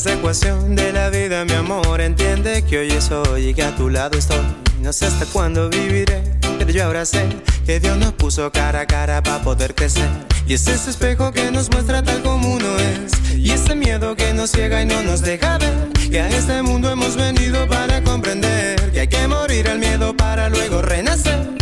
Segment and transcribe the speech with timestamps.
[0.00, 2.00] Esa ecuación de la vida, mi amor.
[2.00, 4.40] Entiende que hoy es hoy y que a tu lado estoy.
[4.80, 6.22] No sé hasta cuándo viviré,
[6.58, 7.28] pero yo ahora sé
[7.66, 10.08] que Dios nos puso cara a cara para poder crecer.
[10.46, 13.36] Y es ese espejo que nos muestra tal como uno es.
[13.36, 15.90] Y ese miedo que nos ciega y no nos deja ver.
[16.10, 20.48] Que a este mundo hemos venido para comprender que hay que morir al miedo para
[20.48, 21.59] luego renacer.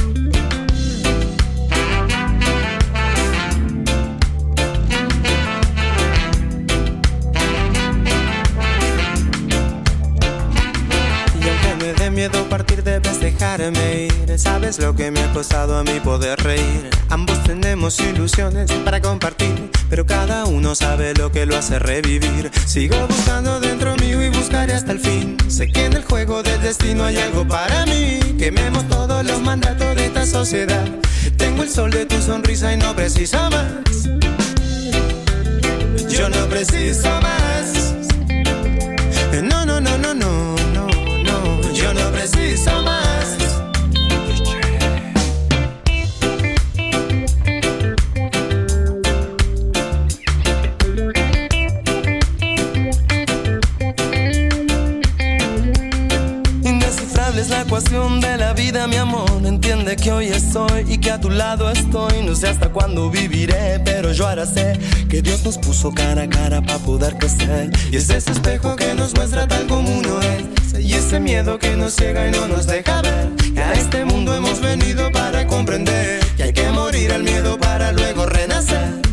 [12.18, 14.38] Miedo partir debes dejarme ir.
[14.40, 16.90] Sabes lo que me ha costado a mí poder reír.
[17.10, 22.50] Ambos tenemos ilusiones para compartir Pero cada uno sabe lo que lo hace revivir.
[22.66, 25.36] Sigo buscando dentro mío y buscaré hasta el fin.
[25.46, 28.18] Sé que en el juego del destino hay algo para mí.
[28.36, 30.86] Quememos todos los mandatos de esta sociedad.
[31.36, 34.08] Tengo el sol de tu sonrisa y no preciso más.
[36.08, 37.57] Yo no preciso más
[65.08, 67.70] que Dios nos puso cara a cara para poder crecer.
[67.90, 70.57] Y es ese espejo que nos muestra tal como uno es.
[70.76, 73.28] Y ese miedo que nos ciega y no nos deja ver.
[73.54, 77.92] Que a este mundo hemos venido para comprender que hay que morir al miedo para
[77.92, 79.07] luego renacer.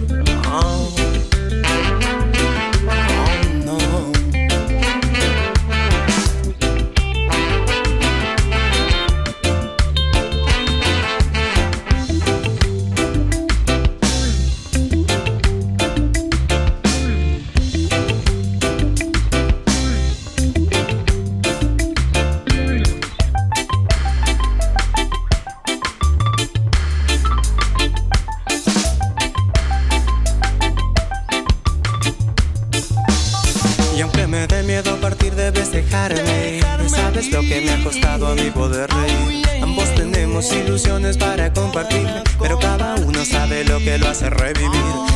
[40.76, 42.06] Ilusiones para compartir,
[42.38, 44.70] pero cada uno sabe lo que lo hace revivir.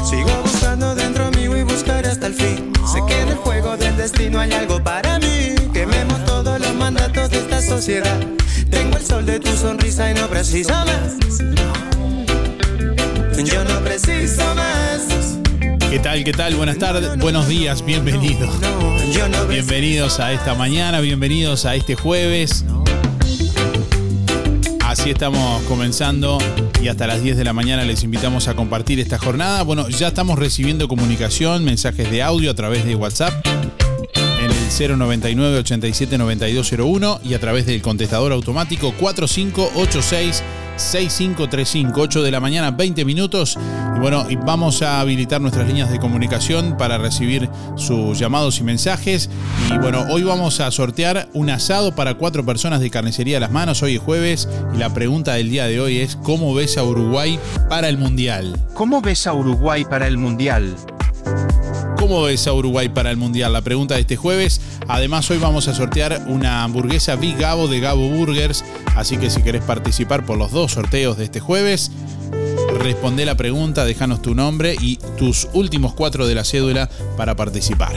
[0.09, 2.71] Sigo buscando dentro mío y buscaré hasta el fin.
[2.89, 5.55] Sé que en el juego del destino hay algo para mí.
[5.73, 8.17] Quememos todos los mandatos de esta sociedad.
[8.69, 11.17] Tengo el sol de tu sonrisa y no preciso más.
[13.43, 15.39] Yo no preciso más.
[15.89, 16.23] ¿Qué tal?
[16.23, 16.55] ¿Qué tal?
[16.55, 18.49] Buenas tardes, buenos días, bienvenidos.
[19.49, 22.63] Bienvenidos a esta mañana, bienvenidos a este jueves.
[24.89, 26.39] Así estamos comenzando
[26.81, 29.61] y hasta las 10 de la mañana les invitamos a compartir esta jornada.
[29.61, 33.31] Bueno, ya estamos recibiendo comunicación, mensajes de audio a través de WhatsApp
[34.15, 40.41] en el 099 87 9201 y a través del contestador automático 4586
[40.79, 43.57] 6535, 8 de la mañana, 20 minutos.
[43.95, 48.63] Y bueno, y vamos a habilitar nuestras líneas de comunicación para recibir sus llamados y
[48.63, 49.29] mensajes.
[49.73, 53.51] Y bueno, hoy vamos a sortear un asado para cuatro personas de carnicería a las
[53.51, 53.83] manos.
[53.83, 57.39] Hoy es jueves y la pregunta del día de hoy es: ¿Cómo ves a Uruguay
[57.69, 58.57] para el Mundial?
[58.73, 60.75] ¿Cómo ves a Uruguay para el Mundial?
[61.97, 63.51] ¿Cómo ves a Uruguay para el Mundial?
[63.51, 64.61] La pregunta de este jueves.
[64.87, 68.63] Además, hoy vamos a sortear una hamburguesa Big Gabo de Gabo Burgers.
[68.99, 71.89] Así que si querés participar por los dos sorteos de este jueves,
[72.79, 77.93] responde la pregunta, déjanos tu nombre y tus últimos cuatro de la cédula para participar.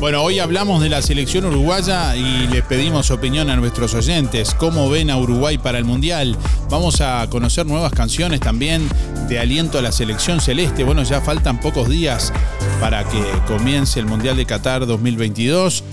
[0.00, 4.54] Bueno, hoy hablamos de la selección uruguaya y les pedimos opinión a nuestros oyentes.
[4.54, 6.38] ¿Cómo ven a Uruguay para el Mundial?
[6.70, 8.88] Vamos a conocer nuevas canciones también
[9.28, 10.82] de aliento a la selección celeste.
[10.82, 12.32] Bueno, ya faltan pocos días
[12.80, 15.84] para que comience el Mundial de Qatar 2022.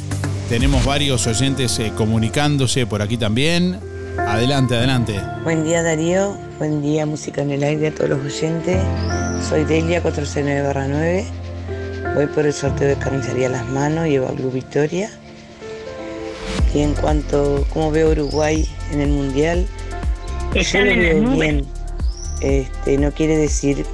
[0.47, 3.81] Tenemos varios oyentes eh, comunicándose por aquí también.
[4.17, 5.19] Adelante, adelante.
[5.43, 8.81] Buen día Darío, buen día Música en el Aire a todos los oyentes.
[9.47, 11.25] Soy Delia 469-9.
[12.15, 15.09] Voy por el sorteo de carnicería Las Manos y Evalú Victoria.
[16.73, 19.67] Y en cuanto a cómo veo Uruguay en el Mundial,
[20.53, 21.65] yo lo veo bien.
[22.41, 23.85] Este, no quiere decir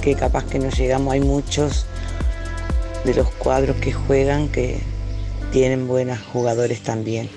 [0.00, 1.12] que capaz que no llegamos.
[1.12, 1.86] Hay muchos
[3.04, 4.78] de los cuadros que juegan que
[5.52, 7.28] tienen buenos jugadores también.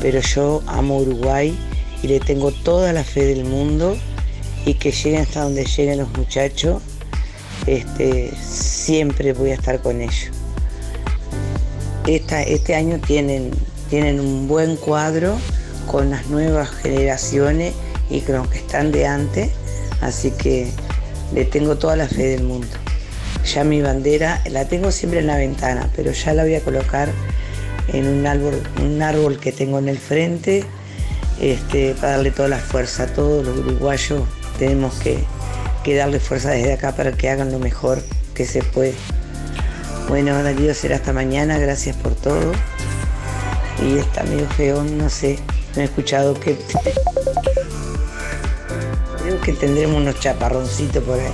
[0.00, 1.56] Pero yo amo Uruguay
[2.02, 3.96] y le tengo toda la fe del mundo
[4.64, 6.82] y que lleguen hasta donde lleguen los muchachos
[7.66, 10.30] este, siempre voy a estar con ellos.
[12.06, 13.50] este año tienen,
[13.90, 15.36] tienen un buen cuadro
[15.86, 17.74] con las nuevas generaciones
[18.08, 19.50] y con los que están de antes,
[20.00, 20.70] así que
[21.34, 22.68] le tengo toda la fe del mundo.
[23.52, 27.08] Ya mi bandera la tengo siempre en la ventana, pero ya la voy a colocar
[27.92, 30.64] en un árbol, un árbol que tengo en el frente
[31.40, 34.22] este, para darle toda la fuerza a todos los uruguayos.
[34.58, 35.24] Tenemos que,
[35.84, 38.02] que darle fuerza desde acá para que hagan lo mejor
[38.34, 38.94] que se puede.
[40.08, 42.52] Bueno, Darío, será hasta mañana, gracias por todo.
[43.82, 45.38] Y está medio feo, no sé,
[45.74, 46.56] no he escuchado que...
[49.22, 51.32] Creo que tendremos unos chaparroncitos por ahí.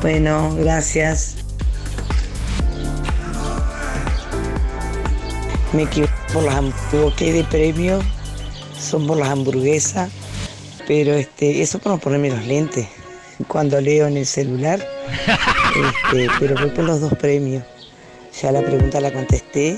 [0.00, 1.36] Bueno, gracias.
[5.72, 6.62] Me equivoqué por las
[7.18, 8.00] de premio,
[8.82, 10.10] son por las hamburguesas,
[10.86, 12.88] pero este, eso para no ponerme los lentes
[13.48, 14.80] cuando leo en el celular,
[16.12, 17.64] este, pero voy por los dos premios.
[18.40, 19.76] Ya la pregunta la contesté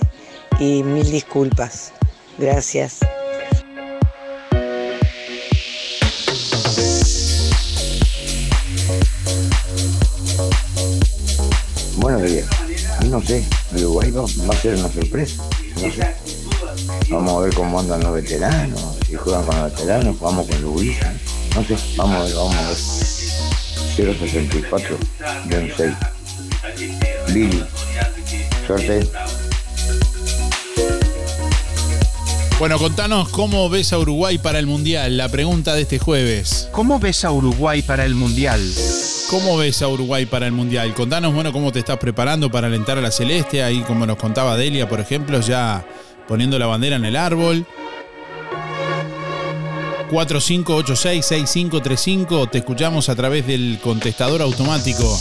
[0.59, 1.93] y mil disculpas.
[2.39, 2.99] Gracias.
[11.97, 12.47] Buenos días.
[13.09, 13.45] No sé,
[13.77, 15.43] Uruguay va, va a ser una sorpresa.
[15.75, 16.35] No sé.
[17.11, 20.97] Vamos a ver cómo andan los veteranos, si juegan con los veteranos, jugamos con Luis.
[21.55, 22.77] No sé, vamos a ver, vamos a ver.
[24.19, 24.99] 064
[25.77, 25.95] 6
[27.29, 27.65] Lili.
[28.67, 29.09] Suerte.
[32.59, 36.69] Bueno, contanos cómo ves a Uruguay para el Mundial, la pregunta de este jueves.
[36.73, 38.61] ¿Cómo ves a Uruguay para el Mundial?
[39.31, 40.93] ¿Cómo ves a Uruguay para el Mundial?
[40.95, 44.57] Contanos, bueno, cómo te estás preparando para alentar a la Celeste, ahí como nos contaba
[44.57, 45.87] Delia, por ejemplo, ya
[46.27, 47.67] poniendo la bandera en el árbol.
[50.11, 52.51] 4586-6535.
[52.51, 55.19] Te escuchamos a través del contestador automático.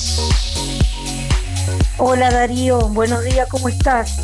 [1.98, 4.18] Hola Darío, buenos días, ¿cómo estás?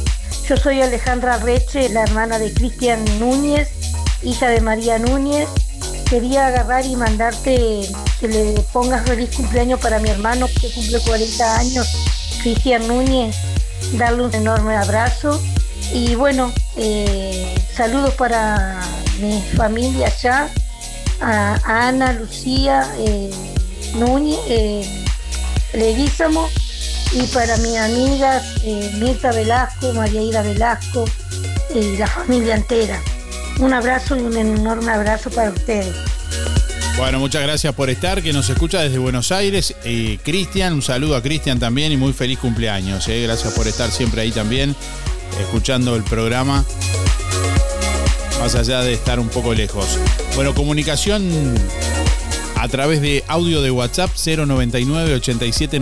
[0.48, 3.70] Yo soy Alejandra Reche, la hermana de Cristian Núñez,
[4.24, 5.48] hija de María Núñez.
[6.10, 7.88] Quería agarrar y mandarte
[8.20, 11.88] que le pongas feliz cumpleaños para mi hermano que cumple 40 años,
[12.42, 13.36] Cristian Núñez,
[13.94, 15.40] darle un enorme abrazo.
[15.94, 18.82] Y bueno, eh, saludos para
[19.20, 20.50] mi familia allá,
[21.22, 23.30] a, Ana, Lucía, eh,
[23.96, 25.06] Núñez, eh,
[25.74, 26.50] Leguízamo,
[27.12, 31.06] y para mis amigas eh, Mirta Velasco, María Ida Velasco
[31.74, 33.02] y la familia entera.
[33.60, 35.94] Un abrazo y un enorme abrazo para ustedes.
[36.98, 39.74] Bueno, muchas gracias por estar, que nos escucha desde Buenos Aires.
[40.24, 43.08] Cristian, un saludo a Cristian también y muy feliz cumpleaños.
[43.08, 44.76] Gracias por estar siempre ahí también,
[45.40, 46.66] escuchando el programa
[48.40, 50.00] más allá de estar un poco lejos.
[50.36, 51.30] Bueno, comunicación
[52.56, 55.80] a través de audio de WhatsApp 099 87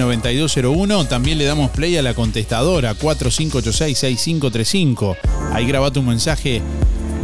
[1.08, 5.18] También le damos play a la contestadora 4586 6535.
[5.54, 6.62] Ahí graba tu mensaje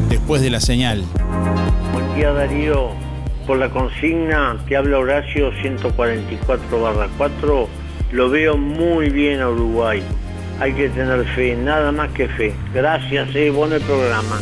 [0.10, 1.04] después de la señal.
[1.94, 2.92] Buen día Darío.
[3.48, 7.68] Por la consigna te habla Horacio 144 4.
[8.12, 10.02] Lo veo muy bien a Uruguay.
[10.60, 12.54] Hay que tener fe, nada más que fe.
[12.74, 14.40] Gracias, eh, bueno el programa.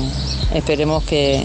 [0.54, 1.44] esperemos que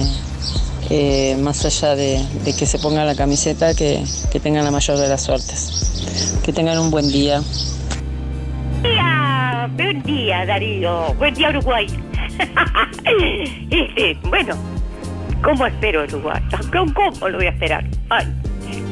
[0.94, 4.04] eh, más allá de, que se ponga la camiseta, que,
[4.42, 6.38] tengan la mayor de las suertes.
[6.44, 7.40] Que tengan un buen día.
[8.82, 11.86] día, buen día Darío, buen día Uruguay.
[13.70, 14.54] Este, bueno,
[15.42, 16.42] ¿cómo espero Uruguay?
[16.70, 17.84] ¿Cómo, lo voy a esperar?
[18.10, 18.26] Ay,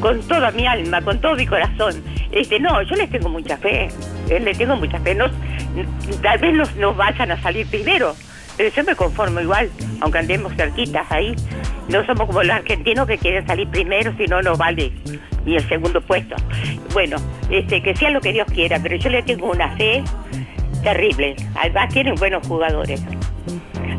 [0.00, 2.02] con toda mi alma, con todo mi corazón.
[2.33, 3.88] Este, no, yo les tengo mucha fe,
[4.30, 5.14] eh, les tengo mucha fe.
[5.14, 5.26] No,
[6.23, 8.14] tal vez nos, nos vayan a salir primero,
[8.57, 11.37] pero yo me conformo igual, aunque andemos cerquitas ahí.
[11.88, 14.92] No somos como los argentinos que quieren salir primero, si no, no vale
[15.44, 16.37] ni el segundo puesto.
[16.92, 17.16] Bueno,
[17.50, 20.02] este, que sea lo que Dios quiera, pero yo le tengo una fe
[20.82, 21.37] terrible.
[21.56, 23.02] Además tienen buenos jugadores.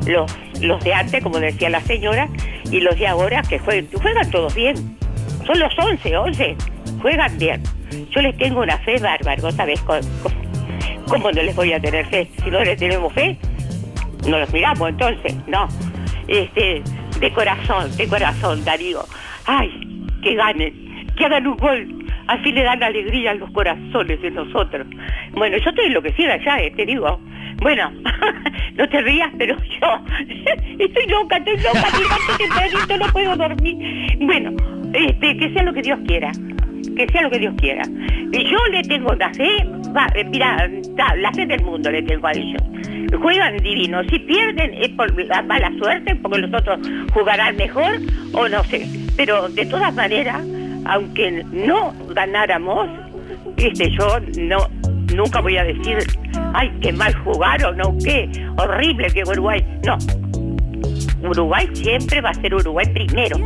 [0.06, 2.28] Los, los de antes, como decía la señora,
[2.72, 4.98] y los de ahora que juegan, juegan todos bien.
[5.46, 6.56] Son los 11, 11,
[7.02, 7.64] juegan bien.
[8.12, 9.82] Yo les tengo una fe bárbara, ¿sabes?
[9.82, 10.00] ¿Cómo,
[11.08, 12.30] cómo no les voy a tener fe?
[12.44, 13.38] Si no les tenemos fe,
[14.28, 15.68] no los miramos entonces, no.
[16.28, 16.82] Este,
[17.22, 19.04] de corazón, de corazón, Darío.
[19.46, 19.70] Ay,
[20.24, 21.88] que ganen, que hagan un gol.
[22.28, 24.88] Así le dan alegría a los corazones de nosotros.
[25.34, 27.20] Bueno, yo estoy enloquecida ya, eh, te digo.
[27.58, 27.92] Bueno,
[28.76, 30.06] no te rías, pero yo
[30.80, 31.88] estoy loca, estoy loca,
[32.38, 34.18] que tempranito no puedo dormir.
[34.20, 34.52] Bueno,
[34.94, 36.32] este, que sea lo que Dios quiera,
[36.96, 37.84] que sea lo que Dios quiera.
[38.32, 40.70] Yo le tengo la fe, va, mira,
[41.18, 42.62] la fe del mundo le tengo a ellos.
[43.22, 46.80] Juegan divino, si pierden es por la mala suerte, porque los otros
[47.14, 48.00] jugarán mejor,
[48.34, 48.88] o no sé.
[49.18, 50.42] Pero de todas maneras,
[50.86, 52.88] aunque no ganáramos,
[53.58, 54.68] este, yo no
[55.14, 55.98] nunca voy a decir,
[56.54, 59.64] ay, qué mal jugaron, o qué horrible que Uruguay.
[59.86, 59.98] No,
[61.24, 63.38] Uruguay siempre va a ser Uruguay primero.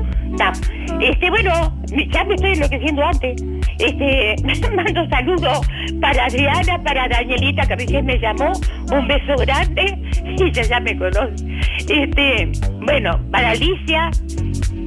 [1.02, 1.74] Este, bueno,
[2.12, 3.44] ya me estoy enloqueciendo antes.
[3.80, 4.36] Este,
[4.76, 5.62] mando saludos
[6.02, 8.52] para Adriana, para Danielita, que recién me llamó.
[8.92, 10.02] Un beso grande.
[10.26, 11.46] Y ella ya me conoce.
[11.88, 14.10] Este, bueno, para Alicia,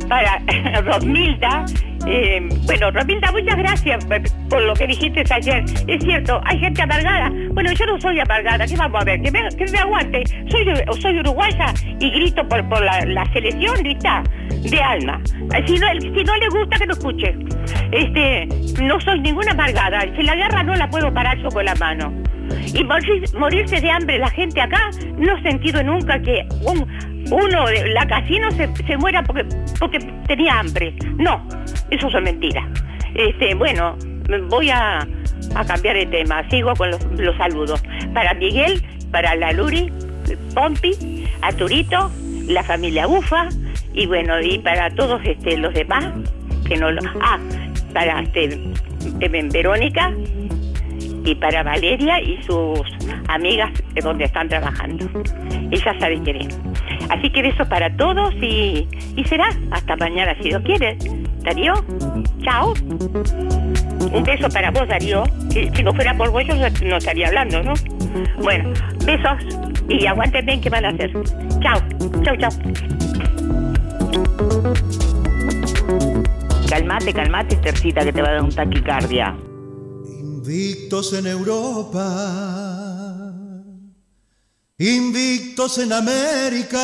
[0.09, 0.43] para
[0.83, 1.65] Romilda.
[2.11, 5.65] Eh, bueno, Romilda, muchas gracias por, por lo que dijiste ayer.
[5.87, 7.31] Es cierto, hay gente amargada.
[7.53, 8.67] Bueno, yo no soy amargada.
[8.67, 9.21] ¿Qué vamos a ver?
[9.21, 10.23] Que me, que me aguante.
[10.49, 14.23] Soy, soy uruguaya y grito por, por la, selección, grita,
[14.63, 15.21] de alma.
[15.67, 17.35] Si no, si no le gusta, que lo escuche.
[17.93, 18.47] Este,
[18.83, 20.01] no soy ninguna amargada.
[20.17, 22.13] Si la guerra no la puedo parar yo con la mano.
[22.75, 26.87] Y morir- morirse de hambre la gente acá, no he sentido nunca que un-
[27.31, 29.45] uno de la casino se, se muera porque,
[29.79, 30.95] porque tenía hambre.
[31.19, 31.47] No,
[31.91, 32.65] eso son mentiras.
[33.15, 33.97] Este, bueno,
[34.49, 35.01] voy a,
[35.55, 36.49] a cambiar de tema.
[36.51, 37.83] Sigo con los, los saludos.
[38.15, 39.93] Para Miguel, para la Luri,
[40.55, 42.11] Pompi, Arturito,
[42.47, 43.49] la familia Bufa
[43.95, 46.05] y bueno, y para todos este, los demás
[46.67, 47.01] que no lo.
[47.23, 47.39] Ah,
[47.93, 48.59] para este,
[49.21, 50.13] em, Verónica
[51.25, 52.81] y para Valeria y sus
[53.29, 55.09] amigas de donde están trabajando.
[55.71, 56.61] Ella sabe quién es.
[57.11, 60.97] Así que besos para todos y, y será hasta mañana si Dios quiere.
[61.43, 61.75] Darío,
[62.43, 62.75] chao.
[64.13, 65.25] Un beso para vos, Darío.
[65.51, 67.75] Si, si no fuera por vos, yo no no estaría hablando, ¿no?
[68.43, 68.73] Bueno,
[69.05, 69.59] besos
[69.89, 71.13] y aguanten bien qué van a hacer.
[71.61, 71.81] Chao,
[72.23, 72.51] chao, chao.
[76.69, 79.35] Calmate, calmate, Tercita, que te va a dar un taquicardia.
[80.49, 82.09] Invictos en Europa,
[84.79, 86.79] invictos en América.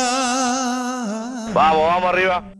[1.51, 2.53] Vamos, vamos arriba.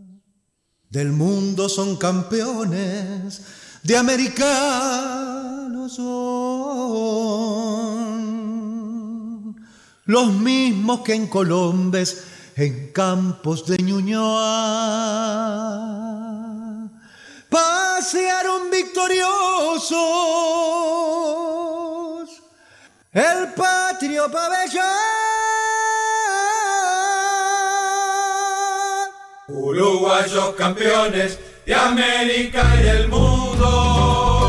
[0.90, 3.44] Del mundo son campeones,
[3.84, 6.16] de americanos son.
[10.06, 12.24] Los mismos que en Colombes,
[12.56, 15.26] en campos de Ñuñoa
[17.56, 19.22] pasearon victoriosos
[23.14, 24.84] el patrio pabellón.
[29.48, 34.45] Uruguayos campeones de América y del mundo.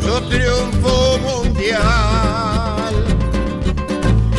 [0.00, 2.94] Su triunfo mundial.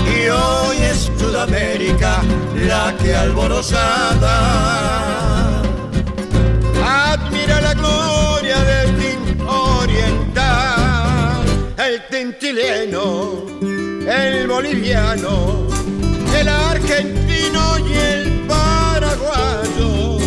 [0.05, 2.21] Y hoy es Sudamérica
[2.67, 4.35] la que alborozada
[6.85, 11.43] admira la gloria del tin oriental,
[11.77, 13.45] el chileno,
[14.07, 15.67] el boliviano,
[16.37, 20.19] el argentino y el paraguayo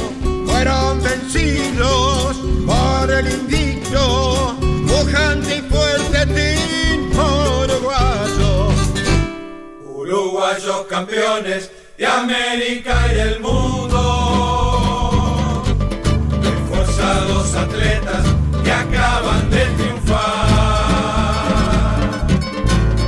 [0.47, 4.57] fueron vencidos por el invicto,
[5.03, 8.69] pujante y fuerte tin uruguayo.
[9.85, 13.99] Uruguayos campeones de América y el mundo.
[16.43, 18.25] Esforzados atletas
[18.65, 20.23] que acaban de triunfar.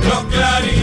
[0.07, 0.74] Los clarines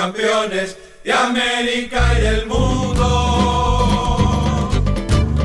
[0.00, 3.06] campeones de América y el mundo.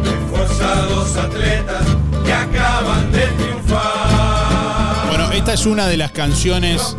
[0.02, 1.86] Esforzados atletas
[2.24, 5.08] que acaban de triunfar.
[5.10, 6.96] Bueno, esta es una de las canciones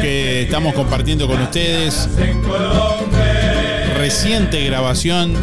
[0.00, 2.08] que estamos compartiendo con ustedes.
[4.00, 5.34] Reciente grabación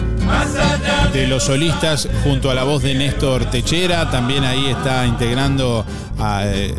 [1.13, 4.09] de los solistas junto a la voz de Néstor Techera.
[4.09, 5.85] También ahí está integrando
[6.17, 6.73] a, eh,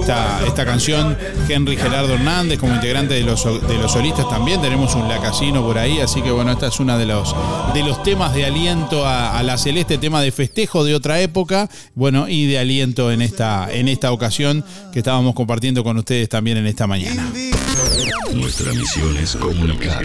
[0.00, 4.62] esta, esta canción Henry Gerardo Hernández como integrante de los, de los solistas también.
[4.62, 7.36] Tenemos un La Casino por ahí, así que bueno, esta es una de los,
[7.74, 11.68] de los temas de aliento a, a la celeste, tema de festejo de otra época,
[11.94, 16.56] bueno, y de aliento en esta, en esta ocasión que estábamos compartiendo con ustedes también
[16.56, 17.30] en esta mañana.
[18.32, 20.04] Nuestra misión es comunicar.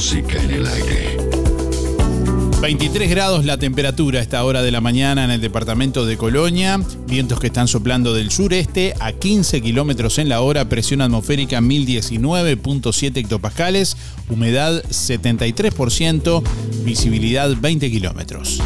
[0.00, 1.18] Música en el aire.
[2.62, 6.80] 23 grados la temperatura a esta hora de la mañana en el departamento de Colonia.
[7.06, 10.70] Vientos que están soplando del sureste a 15 kilómetros en la hora.
[10.70, 13.94] Presión atmosférica 1019.7 hectopascales.
[14.30, 16.42] Humedad 73%.
[16.82, 18.62] Visibilidad 20 kilómetros.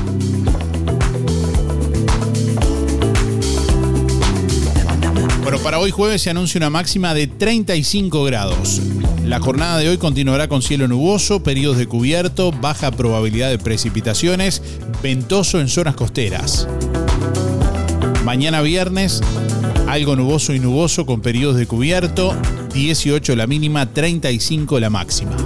[5.42, 8.80] Bueno, para hoy jueves se anuncia una máxima de 35 grados.
[9.24, 14.62] La jornada de hoy continuará con cielo nuboso, periodos de cubierto, baja probabilidad de precipitaciones,
[15.02, 16.68] ventoso en zonas costeras.
[18.22, 19.22] Mañana viernes,
[19.88, 22.36] algo nuboso y nuboso con periodos de cubierto,
[22.74, 25.36] 18 la mínima, 35 la máxima.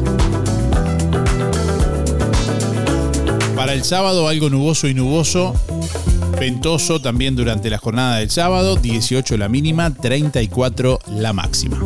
[3.55, 5.55] Para el sábado, algo nuboso y nuboso,
[6.41, 11.79] ventoso también durante la jornada del sábado, 18 la mínima, 34 la máxima.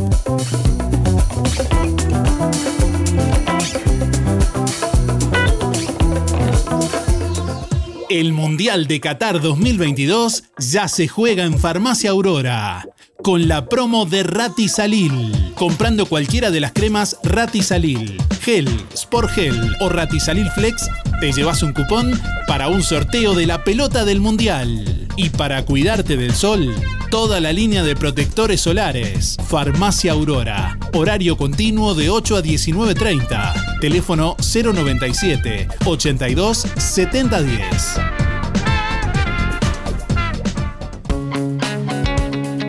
[8.12, 12.87] El Mundial de Qatar 2022 ya se juega en Farmacia Aurora.
[13.23, 15.53] Con la promo de Ratisalil.
[15.55, 20.90] Comprando cualquiera de las cremas Ratisalil, Gel, Sport Gel o Ratisalil Flex,
[21.23, 25.07] te llevas un cupón para un sorteo de la pelota del Mundial.
[25.17, 26.75] Y para cuidarte del sol,
[27.13, 29.37] toda la línea de protectores solares.
[29.47, 30.77] Farmacia Aurora.
[30.93, 33.79] Horario continuo de 8 a 19.30.
[33.81, 38.01] Teléfono 097 82 7010.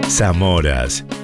[0.10, 1.04] Zamoras.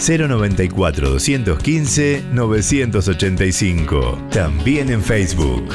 [0.00, 4.18] 094 215 985.
[4.30, 5.68] También en Facebook.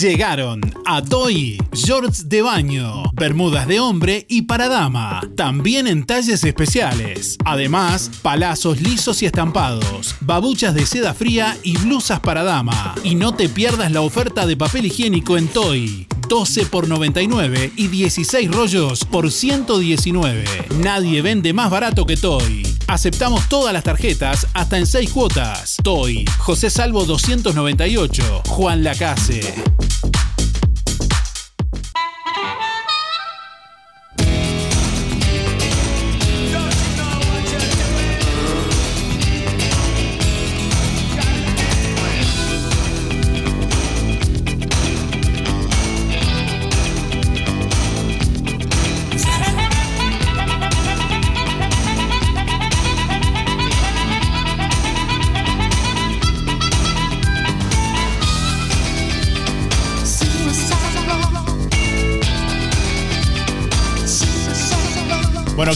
[0.00, 6.44] Llegaron a Toy shorts de baño, bermudas de hombre y para dama, también en talles
[6.44, 7.36] especiales.
[7.44, 12.94] Además, palazos lisos y estampados, babuchas de seda fría y blusas para dama.
[13.02, 16.06] Y no te pierdas la oferta de papel higiénico en Toy.
[16.32, 20.44] 12 por 99 y 16 rollos por 119.
[20.78, 22.66] Nadie vende más barato que Toy.
[22.86, 25.76] Aceptamos todas las tarjetas hasta en 6 cuotas.
[25.82, 29.62] Toy, José Salvo 298, Juan Lacase.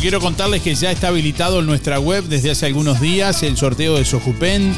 [0.07, 3.97] Quiero contarles que ya está habilitado en nuestra web desde hace algunos días el sorteo
[3.97, 4.73] de Sojupen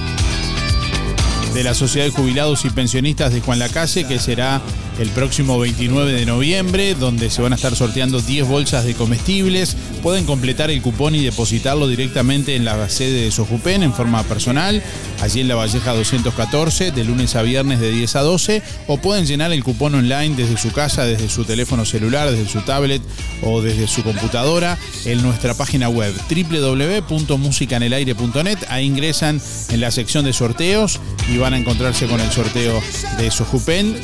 [1.52, 4.62] de la Sociedad de Jubilados y Pensionistas de Juan Lacalle, que será
[4.98, 9.76] el próximo 29 de noviembre, donde se van a estar sorteando 10 bolsas de comestibles.
[10.02, 14.82] Pueden completar el cupón y depositarlo directamente en la sede de Sojupen en forma personal,
[15.20, 19.26] allí en la Valleja 214, de lunes a viernes de 10 a 12, o pueden
[19.26, 23.02] llenar el cupón online desde su casa, desde su teléfono celular, desde su tablet
[23.42, 28.58] o desde su computadora en nuestra página web www.musicanelaire.net.
[28.68, 32.80] Ahí ingresan en la sección de sorteos y van a encontrarse con el sorteo
[33.18, 33.96] de Sojupen.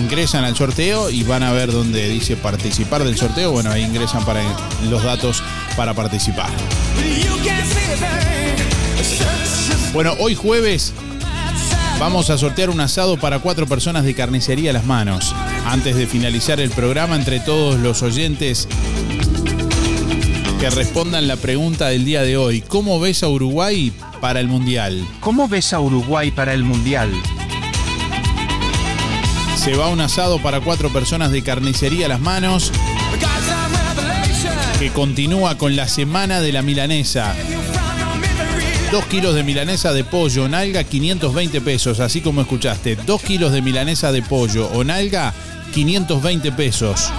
[0.00, 3.52] Ingresan al sorteo y van a ver donde dice participar del sorteo.
[3.52, 4.42] Bueno, ahí ingresan para
[4.88, 5.39] los datos
[5.76, 6.50] para participar.
[9.92, 10.92] Bueno, hoy jueves
[11.98, 15.34] vamos a sortear un asado para cuatro personas de carnicería a las manos.
[15.66, 18.68] Antes de finalizar el programa, entre todos los oyentes
[20.60, 25.06] que respondan la pregunta del día de hoy, ¿cómo ves a Uruguay para el Mundial?
[25.20, 27.10] ¿Cómo ves a Uruguay para el Mundial?
[29.56, 32.72] Se va un asado para cuatro personas de carnicería a las manos.
[34.80, 37.34] Que continúa con la semana de la milanesa.
[38.90, 42.96] Dos kilos de milanesa de pollo o nalga, 520 pesos, así como escuchaste.
[42.96, 45.34] Dos kilos de milanesa de pollo o nalga,
[45.74, 47.12] 520 pesos.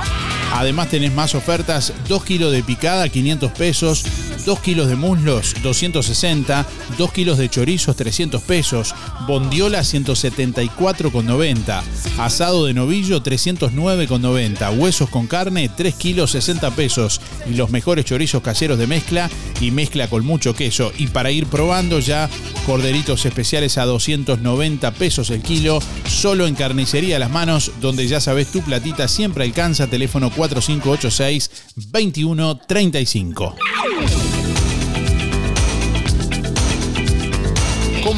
[0.53, 4.05] Además tenés más ofertas, 2 kilos de picada, 500 pesos,
[4.45, 6.65] 2 kilos de muslos, 260,
[6.97, 8.95] 2 kilos de chorizos, 300 pesos,
[9.27, 11.81] bondiola, 174,90,
[12.17, 18.41] asado de novillo, 309,90, huesos con carne, 3 kilos, 60 pesos y los mejores chorizos
[18.41, 20.91] caseros de mezcla y mezcla con mucho queso.
[20.97, 22.29] Y para ir probando ya,
[22.65, 28.51] corderitos especiales a 290 pesos el kilo, solo en carnicería las manos, donde ya sabes
[28.51, 33.55] tu platita siempre alcanza, teléfono 4586 2135.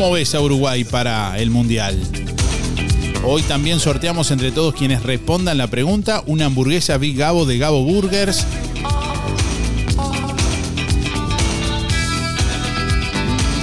[0.04, 1.98] ¿Cómo ves a Uruguay para el Mundial?
[3.24, 7.86] Hoy también sorteamos entre todos quienes respondan la pregunta una hamburguesa Big Gabo de Gabo
[7.86, 8.46] Burgers.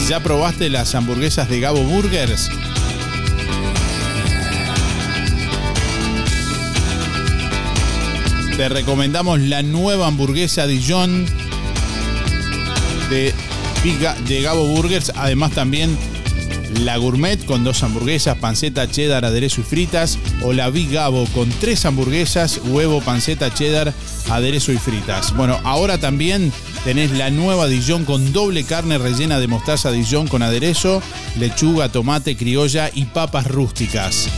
[0.08, 2.48] ¿Ya probaste las hamburguesas de Gabo Burgers?
[8.56, 11.26] Te recomendamos la nueva hamburguesa Dijon
[13.10, 13.34] de,
[14.26, 15.12] de Gabo Burgers.
[15.16, 15.98] Además también
[16.78, 20.18] la gourmet con dos hamburguesas, panceta, cheddar, aderezo y fritas.
[20.42, 23.92] O la Big Gabo con tres hamburguesas, huevo, panceta, cheddar,
[24.30, 25.34] aderezo y fritas.
[25.36, 26.52] Bueno, ahora también
[26.84, 31.02] tenés la nueva Dijon con doble carne rellena de mostaza Dijon con aderezo,
[31.38, 34.28] lechuga, tomate, criolla y papas rústicas.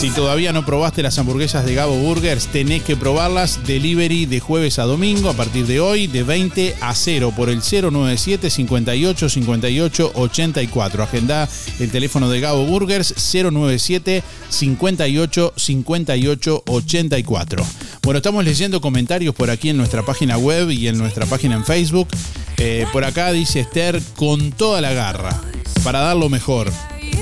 [0.00, 3.66] Si todavía no probaste las hamburguesas de Gabo Burgers, tenés que probarlas.
[3.66, 7.60] Delivery de jueves a domingo a partir de hoy de 20 a 0 por el
[7.60, 11.02] 097 58 58 84.
[11.02, 11.46] Agenda
[11.78, 17.66] el teléfono de Gabo Burgers 097 58 58 84.
[18.02, 21.66] Bueno, estamos leyendo comentarios por aquí en nuestra página web y en nuestra página en
[21.66, 22.08] Facebook.
[22.56, 25.38] Eh, por acá dice Esther con toda la garra
[25.84, 26.72] para dar lo mejor,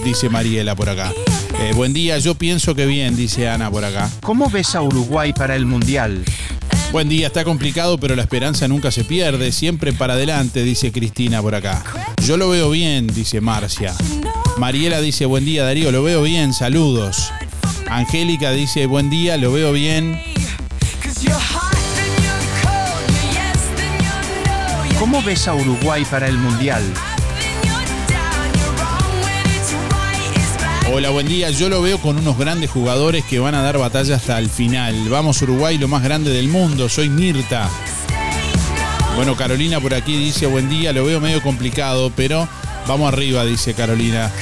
[0.04, 1.12] dice Mariela por acá.
[1.60, 4.08] Eh, buen día, yo pienso que bien, dice Ana por acá.
[4.22, 6.24] ¿Cómo ves a Uruguay para el Mundial?
[6.92, 11.42] Buen día, está complicado, pero la esperanza nunca se pierde, siempre para adelante, dice Cristina
[11.42, 11.82] por acá.
[12.24, 13.92] Yo lo veo bien, dice Marcia.
[14.56, 17.32] Mariela dice, buen día Darío, lo veo bien, saludos.
[17.90, 20.22] Angélica dice, buen día, lo veo bien.
[24.98, 26.82] ¿Cómo ves a Uruguay para el Mundial?
[30.90, 31.50] Hola, buen día.
[31.50, 35.08] Yo lo veo con unos grandes jugadores que van a dar batalla hasta el final.
[35.10, 36.88] Vamos Uruguay, lo más grande del mundo.
[36.88, 37.68] Soy Mirta.
[39.14, 42.48] Bueno, Carolina por aquí dice, buen día, lo veo medio complicado, pero
[42.86, 44.32] vamos arriba, dice Carolina.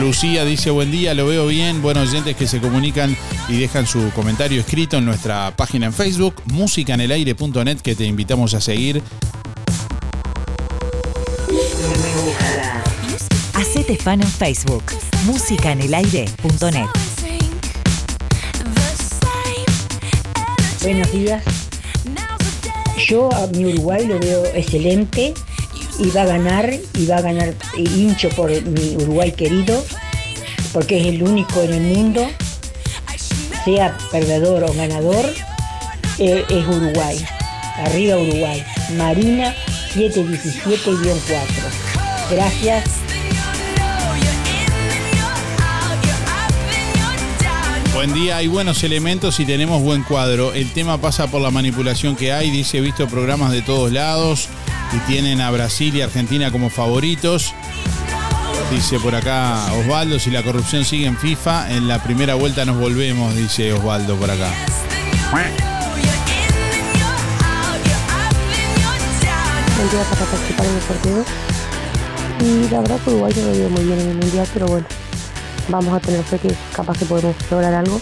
[0.00, 1.80] Lucía dice, buen día, lo veo bien.
[1.80, 3.16] Bueno, oyentes que se comunican
[3.48, 8.60] y dejan su comentario escrito en nuestra página en Facebook, musicanelaire.net, que te invitamos a
[8.60, 9.00] seguir.
[13.94, 14.82] Hacete fan en Facebook,
[15.24, 16.86] musicanelaire.net.
[20.82, 21.44] Buenos días.
[23.06, 25.34] Yo a mi Uruguay lo veo excelente
[26.00, 29.84] y va a ganar y va a ganar y hincho por mi Uruguay querido
[30.72, 32.26] porque es el único en el mundo,
[33.64, 35.24] sea perdedor o ganador,
[36.18, 37.24] eh, es Uruguay.
[37.76, 38.64] Arriba Uruguay.
[38.96, 39.54] Marina
[39.94, 41.14] 717-4.
[42.30, 43.03] Gracias.
[48.06, 50.52] Buen día, hay buenos elementos y tenemos buen cuadro.
[50.52, 54.50] El tema pasa por la manipulación que hay, dice, he visto programas de todos lados
[54.92, 57.54] y tienen a Brasil y Argentina como favoritos.
[58.70, 62.76] Dice por acá Osvaldo, si la corrupción sigue en FIFA, en la primera vuelta nos
[62.76, 64.52] volvemos, dice Osvaldo por acá.
[65.32, 65.50] Buen
[70.30, 71.24] participar en el sorteo.
[72.40, 74.86] Y la verdad Uruguay lo veo muy bien en el mundial, pero bueno,
[75.68, 78.00] vamos a tener fe que capaz que podemos lograr algo.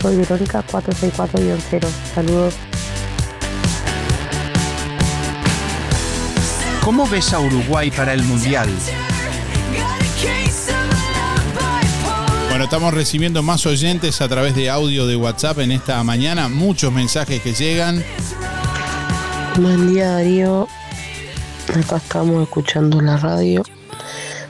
[0.00, 1.86] Soy Verónica 464-0.
[2.14, 2.54] Saludos.
[6.84, 8.68] ¿Cómo ves a Uruguay para el Mundial?
[12.48, 16.92] Bueno, estamos recibiendo más oyentes a través de audio de WhatsApp en esta mañana, muchos
[16.92, 18.02] mensajes que llegan.
[19.60, 20.66] Buen día Darío.
[21.68, 23.62] Acá estamos escuchando la radio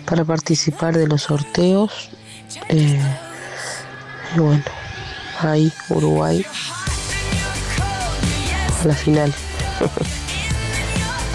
[0.07, 2.11] para participar de los sorteos.
[2.69, 3.01] Eh,
[4.37, 4.63] bueno,
[5.41, 6.45] ahí Uruguay
[8.83, 9.35] a la final.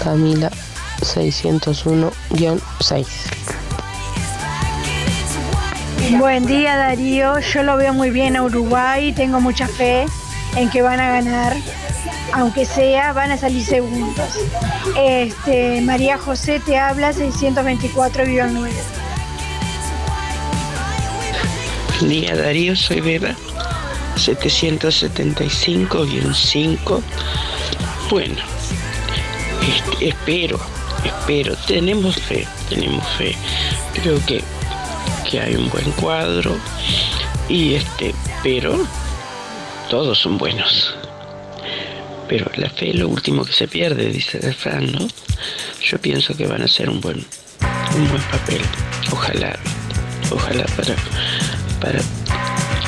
[0.04, 0.50] Camila
[1.00, 3.06] 601-6.
[6.18, 10.06] Buen día Darío, yo lo veo muy bien a Uruguay, tengo mucha fe
[10.56, 11.56] en que van a ganar,
[12.32, 14.40] aunque sea, van a salir segundos.
[14.98, 18.70] Este, María José te habla 624-9.
[22.00, 23.34] Día Darío, soy Beba,
[24.16, 27.02] 775-5.
[28.10, 28.42] Bueno,
[29.62, 30.60] este, espero,
[31.04, 33.34] espero, tenemos fe, tenemos fe.
[33.94, 34.42] Creo que,
[35.30, 36.58] que hay un buen cuadro
[37.48, 38.76] y este, pero
[39.88, 40.94] todos son buenos.
[42.28, 44.56] Pero la fe es lo último que se pierde, dice el
[44.92, 45.06] ¿no?
[45.82, 47.24] Yo pienso que van a hacer un buen,
[47.94, 48.62] un buen papel.
[49.12, 49.56] Ojalá,
[50.30, 50.96] ojalá para,
[51.84, 52.00] para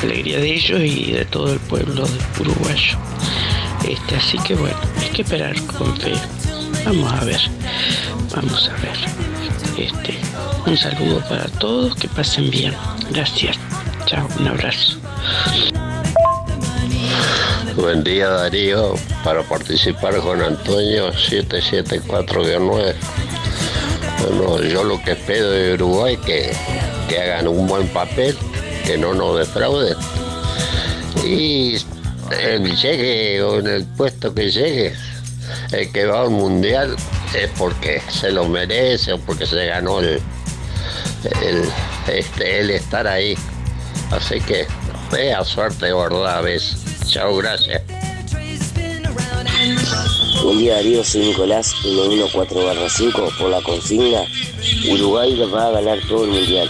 [0.01, 2.07] alegría de ellos y de todo el pueblo
[2.39, 2.97] uruguayo.
[3.87, 6.13] Este, así que bueno, hay que esperar con fe.
[6.83, 7.41] Vamos a ver,
[8.35, 8.97] vamos a ver.
[9.77, 10.17] Este,
[10.65, 12.73] un saludo para todos, que pasen bien.
[13.11, 13.57] Gracias.
[14.07, 14.97] Chao, un abrazo.
[17.75, 22.95] Buen día Darío, para participar con Antonio 774-9.
[24.23, 26.51] Bueno, yo lo que espero de Uruguay que,
[27.07, 28.35] que hagan un buen papel,
[28.87, 29.97] que no nos defrauden.
[31.25, 31.75] Y
[32.31, 34.93] el llegue o en el puesto que llegue,
[35.73, 36.95] el que va al mundial
[37.35, 40.21] es porque se lo merece o porque se ganó el,
[41.41, 41.69] el,
[42.07, 43.37] este, estar ahí.
[44.09, 44.65] Así que
[45.11, 46.77] vea suerte, verdad, ves.
[47.07, 47.81] Chao, gracias.
[50.43, 54.21] Buen día Darío, soy Nicolás, 114 5 por la consigna.
[54.89, 56.69] Uruguay va a ganar todo el mundial.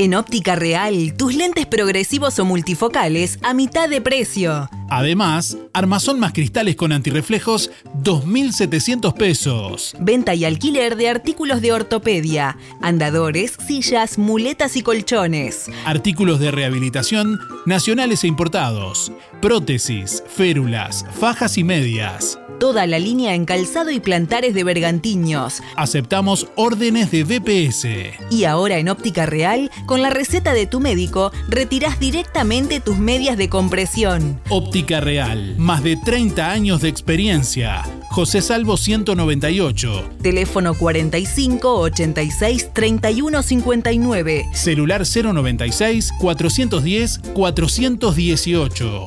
[0.00, 4.70] En Óptica Real, tus lentes progresivos o multifocales a mitad de precio.
[4.90, 7.72] Además, armazón más cristales con antirreflejos,
[8.04, 9.96] 2.700 pesos.
[9.98, 15.68] Venta y alquiler de artículos de ortopedia, andadores, sillas, muletas y colchones.
[15.84, 19.10] Artículos de rehabilitación nacionales e importados.
[19.42, 22.38] Prótesis, férulas, fajas y medias.
[22.58, 25.62] Toda la línea en calzado y plantares de bergantiños.
[25.76, 27.86] Aceptamos órdenes de BPS.
[28.32, 33.38] Y ahora en Óptica Real, con la receta de tu médico, retirás directamente tus medias
[33.38, 34.38] de compresión.
[34.50, 37.82] Óptica Real, más de 30 años de experiencia.
[38.10, 40.10] José Salvo 198.
[40.22, 44.46] Teléfono 45 86 31 59.
[44.52, 49.06] Celular 096 410 418.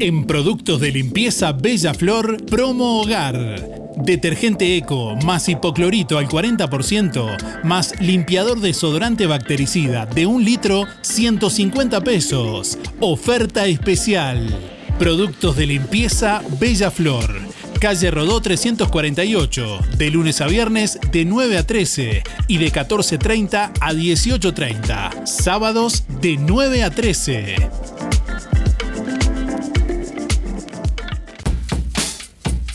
[0.00, 3.85] En productos de limpieza Bella Flor, promo hogar.
[3.96, 12.78] Detergente eco más hipoclorito al 40% más limpiador desodorante bactericida de un litro 150 pesos.
[13.00, 14.54] Oferta especial.
[14.98, 17.34] Productos de limpieza Bella Flor.
[17.80, 23.92] Calle Rodó 348, de lunes a viernes de 9 a 13 y de 14.30 a
[23.92, 25.26] 18.30.
[25.26, 27.56] Sábados de 9 a 13.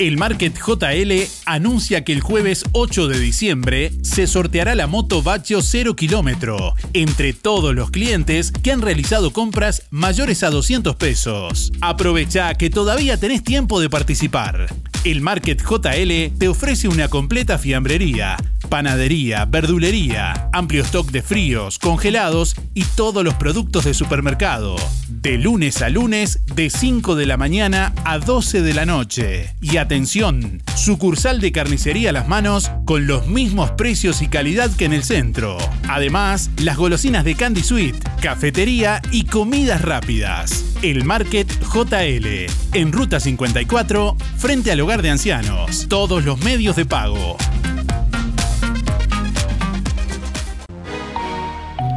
[0.02, 5.62] El Market JL anuncia que el jueves 8 de diciembre se sorteará la moto Baccio
[5.62, 11.72] 0 kilómetro entre todos los clientes que han realizado compras mayores a 200 pesos.
[11.82, 14.74] Aprovecha que todavía tenés tiempo de participar.
[15.04, 18.38] El Market JL te ofrece una completa fiambrería,
[18.72, 24.78] panadería, verdulería, amplio stock de fríos, congelados y todos los productos de supermercado.
[25.10, 29.54] De lunes a lunes, de 5 de la mañana a 12 de la noche.
[29.60, 34.86] Y atención, sucursal de carnicería a las manos con los mismos precios y calidad que
[34.86, 35.58] en el centro.
[35.90, 40.64] Además, las golosinas de Candy Sweet, cafetería y comidas rápidas.
[40.82, 45.88] El Market JL, en Ruta 54, frente al hogar de ancianos.
[45.90, 47.36] Todos los medios de pago.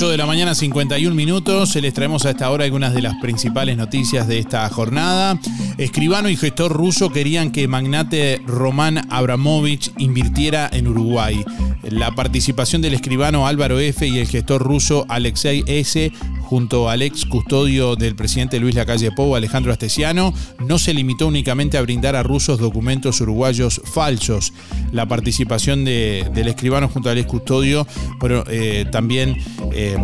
[0.00, 1.76] De la mañana, 51 minutos.
[1.76, 5.38] Les traemos a esta hora algunas de las principales noticias de esta jornada.
[5.76, 11.44] Escribano y gestor ruso querían que magnate Roman Abramovich invirtiera en Uruguay.
[11.82, 14.06] La participación del escribano Álvaro F.
[14.06, 16.10] y el gestor ruso Alexei S
[16.52, 21.78] junto al ex custodio del presidente Luis Lacalle Pou, Alejandro Astesiano, no se limitó únicamente
[21.78, 24.52] a brindar a rusos documentos uruguayos falsos.
[24.92, 27.86] La participación del escribano junto al ex custodio,
[28.20, 29.38] pero eh, también
[29.72, 29.96] eh,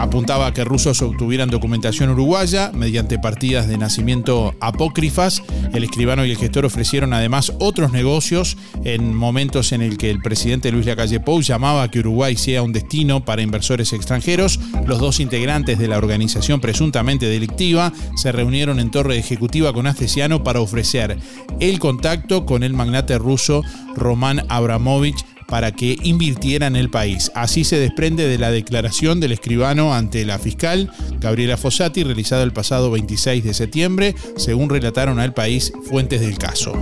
[0.00, 5.42] apuntaba a que rusos obtuvieran documentación uruguaya mediante partidas de nacimiento apócrifas.
[5.74, 10.22] El escribano y el gestor ofrecieron además otros negocios en momentos en el que el
[10.22, 14.58] presidente Luis Lacalle Pou llamaba a que Uruguay sea un destino para inversores extranjeros.
[14.86, 20.42] Los dos integrantes de la organización presuntamente delictiva se reunieron en torre ejecutiva con Astesiano
[20.42, 21.18] para ofrecer
[21.60, 23.62] el contacto con el magnate ruso
[23.96, 27.30] Roman Abramovich para que invirtiera en el país.
[27.34, 32.52] Así se desprende de la declaración del escribano ante la fiscal Gabriela Fossati realizada el
[32.52, 36.72] pasado 26 de septiembre, según relataron al país fuentes del caso.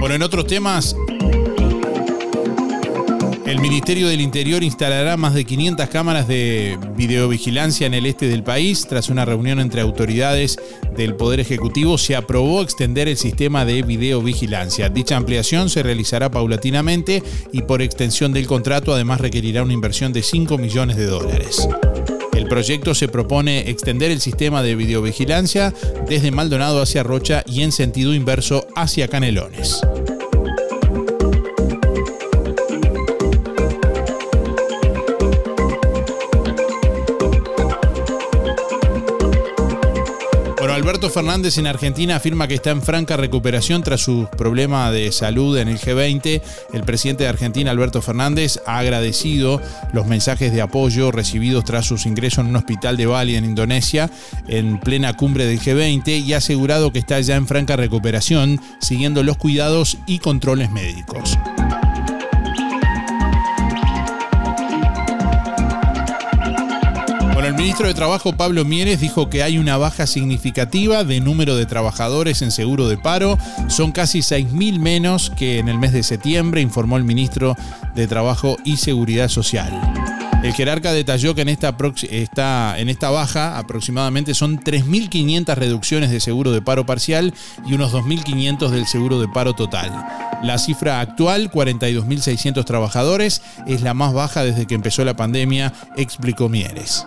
[0.00, 0.96] Bueno, en otros temas,
[3.46, 8.42] el Ministerio del Interior instalará más de 500 cámaras de videovigilancia en el este del
[8.42, 8.86] país.
[8.88, 10.58] Tras una reunión entre autoridades
[10.96, 14.88] del Poder Ejecutivo, se aprobó extender el sistema de videovigilancia.
[14.88, 17.22] Dicha ampliación se realizará paulatinamente
[17.52, 21.68] y por extensión del contrato además requerirá una inversión de 5 millones de dólares.
[22.34, 25.72] El proyecto se propone extender el sistema de videovigilancia
[26.08, 29.80] desde Maldonado hacia Rocha y en sentido inverso hacia Canelones.
[41.14, 45.68] Fernández en Argentina afirma que está en franca recuperación tras su problema de salud en
[45.68, 46.42] el G20.
[46.72, 49.62] El presidente de Argentina, Alberto Fernández, ha agradecido
[49.92, 54.10] los mensajes de apoyo recibidos tras su ingreso en un hospital de Bali en Indonesia
[54.48, 59.22] en plena cumbre del G20 y ha asegurado que está ya en franca recuperación, siguiendo
[59.22, 61.38] los cuidados y controles médicos.
[67.64, 72.42] Ministro de Trabajo Pablo Mieres dijo que hay una baja significativa de número de trabajadores
[72.42, 73.38] en seguro de paro.
[73.68, 77.56] Son casi 6.000 menos que en el mes de septiembre, informó el ministro
[77.94, 79.72] de Trabajo y Seguridad Social.
[80.42, 81.74] El jerarca detalló que en esta,
[82.78, 87.32] en esta baja aproximadamente son 3.500 reducciones de seguro de paro parcial
[87.66, 89.90] y unos 2.500 del seguro de paro total.
[90.42, 96.50] La cifra actual, 42.600 trabajadores, es la más baja desde que empezó la pandemia, explicó
[96.50, 97.06] Mieres.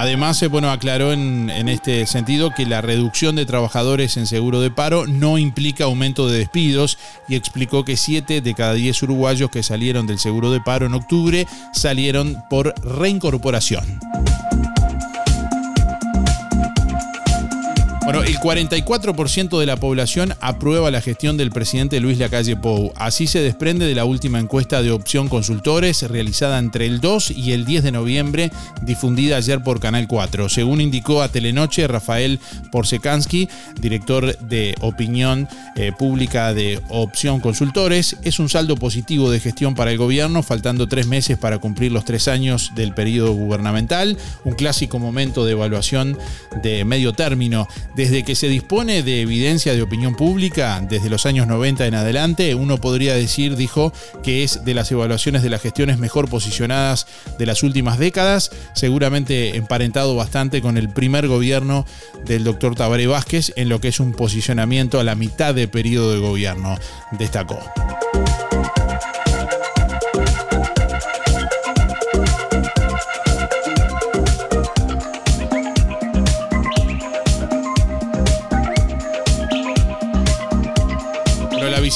[0.00, 4.70] Además, bueno, aclaró en, en, este sentido que la reducción de trabajadores en seguro de
[4.70, 9.64] paro no implica aumento de despidos y explicó que 7 de cada 10 uruguayos que
[9.64, 13.98] salieron del seguro de paro en octubre salieron por reincorporación.
[18.08, 22.90] Bueno, el 44% de la población aprueba la gestión del presidente Luis Lacalle Pou.
[22.96, 27.52] Así se desprende de la última encuesta de opción consultores realizada entre el 2 y
[27.52, 28.50] el 10 de noviembre,
[28.80, 30.48] difundida ayer por Canal 4.
[30.48, 32.40] Según indicó a Telenoche Rafael
[32.72, 33.46] Porsekansky,
[33.78, 35.46] director de opinión
[35.76, 40.88] eh, pública de opción consultores, es un saldo positivo de gestión para el gobierno, faltando
[40.88, 46.16] tres meses para cumplir los tres años del periodo gubernamental, un clásico momento de evaluación
[46.62, 47.68] de medio término
[47.98, 52.54] desde que se dispone de evidencia de opinión pública, desde los años 90 en adelante,
[52.54, 53.92] uno podría decir, dijo,
[54.22, 57.08] que es de las evaluaciones de las gestiones mejor posicionadas
[57.40, 61.86] de las últimas décadas, seguramente emparentado bastante con el primer gobierno
[62.24, 66.12] del doctor Tabaré Vázquez en lo que es un posicionamiento a la mitad de periodo
[66.12, 66.78] de gobierno,
[67.18, 67.58] destacó.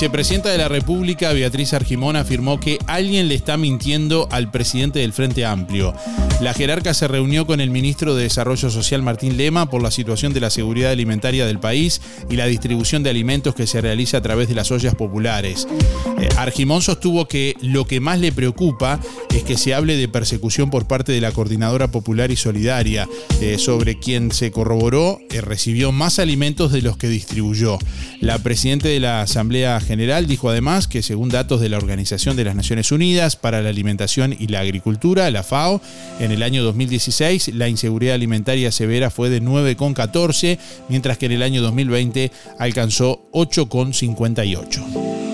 [0.02, 5.12] Vicepresidenta de la República, Beatriz Argimón, afirmó que alguien le está mintiendo al presidente del
[5.12, 5.94] Frente Amplio.
[6.40, 10.32] La jerarca se reunió con el ministro de Desarrollo Social, Martín Lema, por la situación
[10.32, 14.22] de la seguridad alimentaria del país y la distribución de alimentos que se realiza a
[14.22, 15.68] través de las ollas populares.
[16.18, 18.98] Eh, Argimón sostuvo que lo que más le preocupa
[19.32, 23.08] es que se hable de persecución por parte de la Coordinadora Popular y Solidaria,
[23.40, 27.78] eh, sobre quien se corroboró que recibió más alimentos de los que distribuyó.
[28.20, 32.44] La presidenta de la Asamblea General dijo además que según datos de la Organización de
[32.44, 35.82] las Naciones Unidas para la Alimentación y la Agricultura, la FAO,
[36.18, 40.56] en el año 2016 la inseguridad alimentaria severa fue de 9,14,
[40.88, 45.31] mientras que en el año 2020 alcanzó 8,58.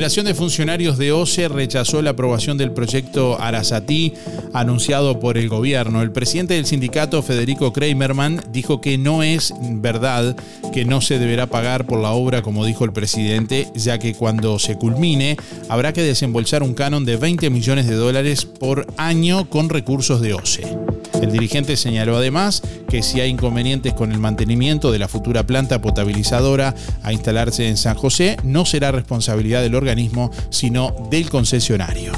[0.00, 4.14] Federación de Funcionarios de OCE rechazó la aprobación del proyecto Arasatí
[4.54, 6.00] anunciado por el gobierno.
[6.00, 10.34] El presidente del sindicato, Federico Kramerman, dijo que no es verdad
[10.72, 14.58] que no se deberá pagar por la obra como dijo el presidente, ya que cuando
[14.58, 15.36] se culmine
[15.68, 20.32] habrá que desembolsar un canon de 20 millones de dólares por año con recursos de
[20.32, 20.99] OCE.
[21.20, 25.80] El dirigente señaló además que si hay inconvenientes con el mantenimiento de la futura planta
[25.80, 32.12] potabilizadora a instalarse en San José, no será responsabilidad del organismo, sino del concesionario.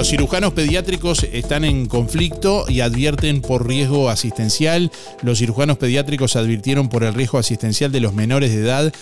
[0.00, 4.90] Los cirujanos pediátricos están en conflicto y advierten por riesgo asistencial.
[5.20, 8.94] Los cirujanos pediátricos advirtieron por el riesgo asistencial de los menores de edad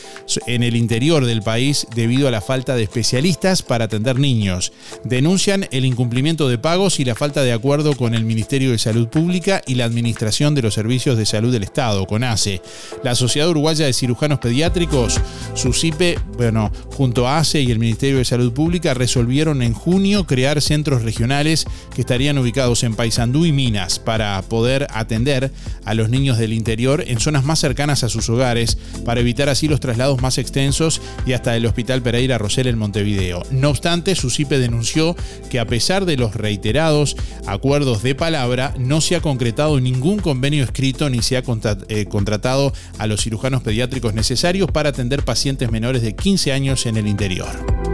[0.49, 4.73] en el interior del país debido a la falta de especialistas para atender niños.
[5.05, 9.07] Denuncian el incumplimiento de pagos y la falta de acuerdo con el Ministerio de Salud
[9.07, 12.61] Pública y la Administración de los Servicios de Salud del Estado, CONASE.
[13.05, 15.21] La Sociedad Uruguaya de Cirujanos Pediátricos,
[15.55, 20.61] SUSIPE, bueno, junto a ACE y el Ministerio de Salud Pública resolvieron en junio crear
[20.61, 25.53] centros regionales que estarían ubicados en Paysandú y Minas para poder atender
[25.85, 29.69] a los niños del interior en zonas más cercanas a sus hogares para evitar así
[29.69, 33.43] los traslados más extensos y hasta el Hospital Pereira Rosell en Montevideo.
[33.51, 35.17] No obstante, SUSIPE denunció
[35.51, 37.17] que a pesar de los reiterados
[37.47, 41.43] acuerdos de palabra, no se ha concretado ningún convenio escrito ni se ha
[41.89, 46.97] eh, contratado a los cirujanos pediátricos necesarios para atender pacientes menores de 15 años en
[46.97, 47.88] el interior.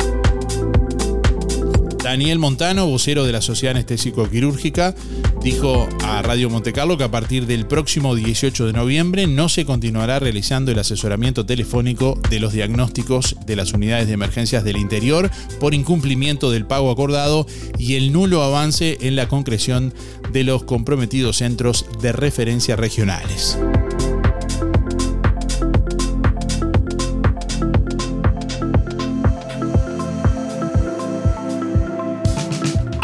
[2.04, 4.94] Daniel Montano, vocero de la Sociedad Anestésico Quirúrgica,
[5.42, 10.18] dijo a Radio Montecarlo que a partir del próximo 18 de noviembre no se continuará
[10.18, 15.72] realizando el asesoramiento telefónico de los diagnósticos de las unidades de emergencias del interior por
[15.72, 17.46] incumplimiento del pago acordado
[17.78, 19.94] y el nulo avance en la concreción
[20.30, 23.58] de los comprometidos centros de referencia regionales.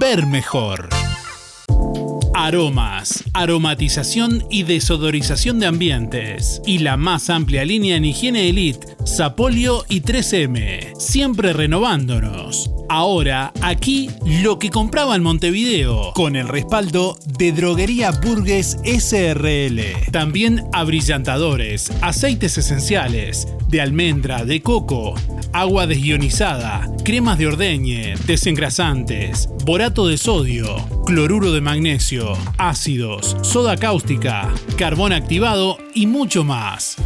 [0.00, 1.01] Ver mejor.
[2.34, 6.62] Aromas, aromatización y desodorización de ambientes.
[6.66, 10.96] Y la más amplia línea en higiene elite, Sapolio y 3M.
[10.98, 12.70] Siempre renovándonos.
[12.88, 14.10] Ahora, aquí
[14.42, 19.80] lo que compraba en Montevideo, con el respaldo de Droguería Burgues SRL.
[20.10, 25.14] También abrillantadores, aceites esenciales, de almendra, de coco,
[25.54, 30.76] agua desionizada, cremas de ordeñe, desengrasantes, borato de sodio,
[31.06, 32.21] cloruro de magnesio,
[32.58, 36.96] ácidos, soda cáustica, carbón activado y mucho más.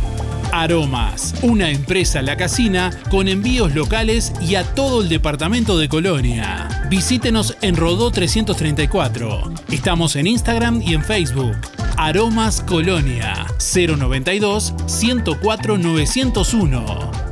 [0.52, 6.68] Aromas, una empresa La Casina con envíos locales y a todo el departamento de Colonia.
[6.88, 9.52] Visítenos en Rodó 334.
[9.70, 11.56] Estamos en Instagram y en Facebook.
[11.96, 17.25] Aromas Colonia 092 104 901.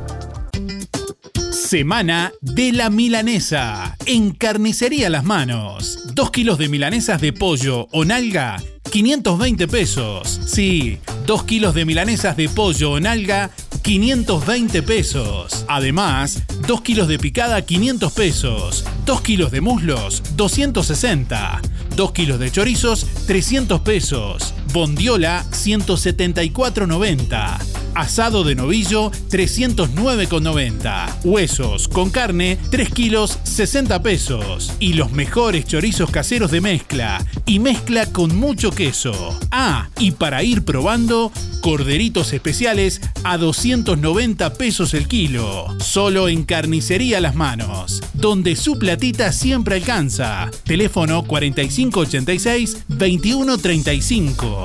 [1.75, 3.97] Semana de la Milanesa.
[4.05, 5.99] En Carnicería Las Manos.
[6.13, 8.63] 2 kilos de milanesas de pollo o nalga,
[8.93, 10.39] 520 pesos.
[10.45, 13.51] Sí, 2 kilos de milanesas de pollo o nalga,
[13.81, 15.65] 520 pesos.
[15.67, 18.85] Además, 2 kilos de picada, 500 pesos.
[19.05, 21.61] 2 kilos de muslos, 260.
[21.97, 24.53] 2 kilos de chorizos, 300 pesos.
[24.75, 27.57] Bondiola, 174,90.
[27.95, 31.21] Asado de novillo, 309,90.
[31.23, 34.73] Huesos con carne, 3 kilos, 60 pesos.
[34.81, 37.25] Y los mejores chorizos caseros de mezcla.
[37.45, 39.39] Y mezcla con mucho queso.
[39.49, 45.73] Ah, y para ir probando, corderitos especiales a 290 pesos el kilo.
[45.79, 48.01] Solo en Carnicería Las Manos.
[48.13, 50.51] Donde su platita siempre alcanza.
[50.65, 54.64] Teléfono 4586 2135.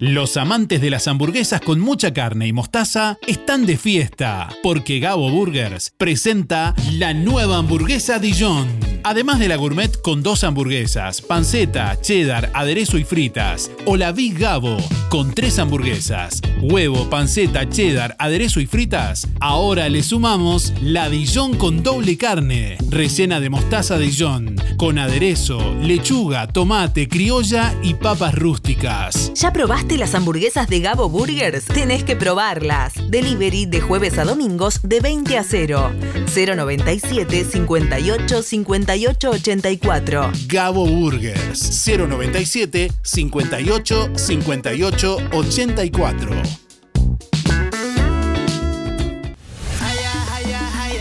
[0.00, 5.28] Los amantes de las hamburguesas con mucha carne y mostaza están de fiesta, porque Gabo
[5.28, 8.68] Burgers presenta la nueva hamburguesa Dijon.
[9.02, 14.38] Además de la gourmet con dos hamburguesas, panceta, cheddar, aderezo y fritas, o la Big
[14.38, 14.76] Gabo
[15.08, 21.82] con tres hamburguesas, huevo, panceta, cheddar, aderezo y fritas, ahora le sumamos la Dijon con
[21.82, 29.32] doble carne, rellena de mostaza Dijon, con aderezo, lechuga, tomate, criolla y papas rústicas.
[29.34, 31.64] ¿Ya probaste las hamburguesas de Gabo Burgers?
[31.64, 32.92] Tenés que probarlas.
[33.08, 35.92] Delivery de jueves a domingos de 20 a 0.
[36.26, 40.32] 097 58 58 84.
[40.48, 46.67] Gabo Burgers 097 58 58 84.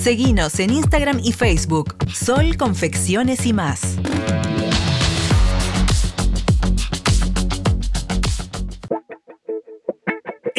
[0.00, 3.98] Seguinos en Instagram y Facebook, Sol Confecciones y más.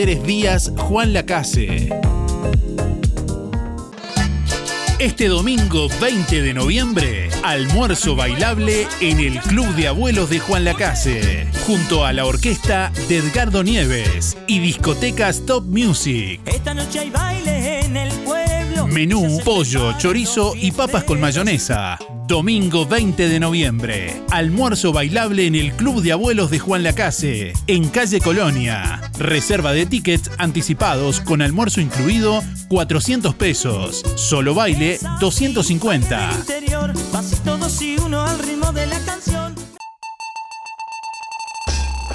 [0.77, 1.89] Juan Lacase.
[4.97, 11.47] Este domingo 20 de noviembre, almuerzo bailable en el Club de Abuelos de Juan Lacase,
[11.67, 16.41] junto a la orquesta de Edgardo Nieves y discotecas Top Music.
[16.47, 18.30] Esta noche hay baile en el.
[18.91, 21.97] Menú, pollo, chorizo y papas con mayonesa.
[22.27, 24.21] Domingo 20 de noviembre.
[24.31, 29.01] Almuerzo bailable en el Club de Abuelos de Juan Lacase, en calle Colonia.
[29.17, 34.03] Reserva de tickets anticipados con almuerzo incluido 400 pesos.
[34.15, 36.31] Solo baile 250.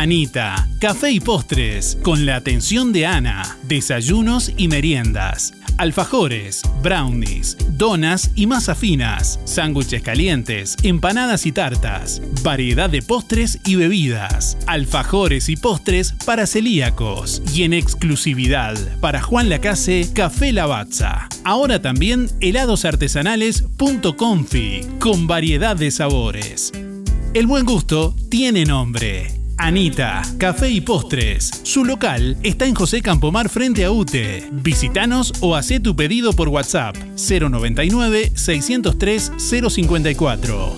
[0.00, 8.30] Anita, café y postres, con la atención de Ana, desayunos y meriendas, alfajores, brownies, donas
[8.34, 15.56] y masas finas, sándwiches calientes, empanadas y tartas, variedad de postres y bebidas, alfajores y
[15.56, 21.28] postres para celíacos y en exclusividad para Juan Lacase Café Lavazza.
[21.44, 23.64] Ahora también helados artesanales
[24.98, 26.72] con variedad de sabores.
[27.34, 29.39] El buen gusto tiene nombre.
[29.62, 31.50] Anita, Café y Postres.
[31.64, 34.48] Su local está en José Campomar frente a UTE.
[34.52, 40.76] Visítanos o haz tu pedido por WhatsApp 099 603 054.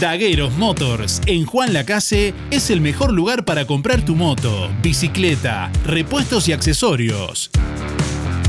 [0.00, 6.48] Dagueros Motors en Juan Lacase es el mejor lugar para comprar tu moto, bicicleta, repuestos
[6.48, 7.52] y accesorios.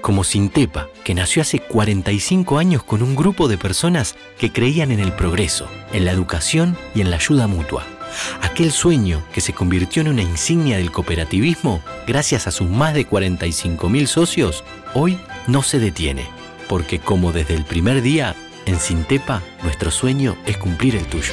[0.00, 5.00] como Sintepa, que nació hace 45 años con un grupo de personas que creían en
[5.00, 7.86] el progreso, en la educación y en la ayuda mutua.
[8.42, 13.06] Aquel sueño que se convirtió en una insignia del cooperativismo gracias a sus más de
[13.06, 16.26] 45.000 socios, hoy no se detiene,
[16.68, 18.34] porque como desde el primer día,
[18.66, 21.32] en Sintepa, nuestro sueño es cumplir el tuyo.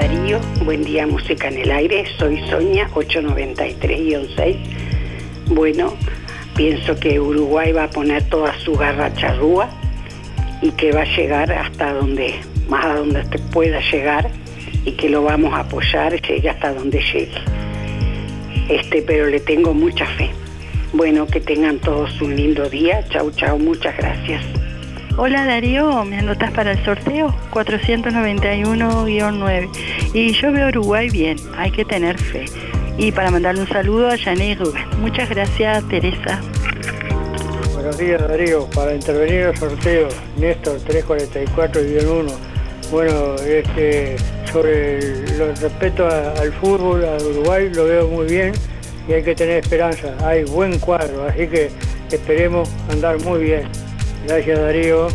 [0.00, 4.56] Darío, buen día Música en el Aire, soy Sonia 893-6.
[5.46, 5.92] Bueno,
[6.54, 9.68] pienso que Uruguay va a poner toda su garra charrúa
[10.62, 12.36] y que va a llegar hasta donde,
[12.68, 14.30] más a donde pueda llegar
[14.84, 17.40] y que lo vamos a apoyar, llegue hasta donde llegue.
[18.68, 20.30] Este, pero le tengo mucha fe.
[20.92, 23.04] Bueno, que tengan todos un lindo día.
[23.08, 24.57] Chau, chau, muchas gracias.
[25.20, 27.34] Hola Darío, ¿me anotas para el sorteo?
[27.50, 29.68] 491-9.
[30.14, 32.44] Y yo veo Uruguay bien, hay que tener fe.
[32.98, 34.84] Y para mandarle un saludo a Jané Rubén.
[35.00, 36.40] Muchas gracias, Teresa.
[37.74, 40.06] Buenos días Darío, para intervenir en el sorteo,
[40.36, 42.32] Néstor 344-1.
[42.92, 44.14] Bueno, este,
[44.52, 48.52] sobre el, respeto al fútbol, a Uruguay, lo veo muy bien
[49.08, 50.14] y hay que tener esperanza.
[50.22, 51.72] Hay buen cuadro, así que
[52.08, 53.87] esperemos andar muy bien.
[54.28, 55.08] Gracias Darío.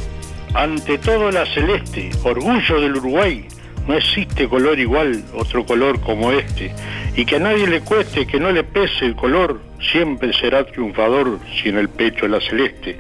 [0.55, 3.45] Ante todo la celeste, orgullo del Uruguay.
[3.88, 6.74] No existe color igual, otro color como este.
[7.16, 9.61] Y que a nadie le cueste, que no le pese el color,
[9.91, 12.97] siempre será triunfador si en el pecho la celeste.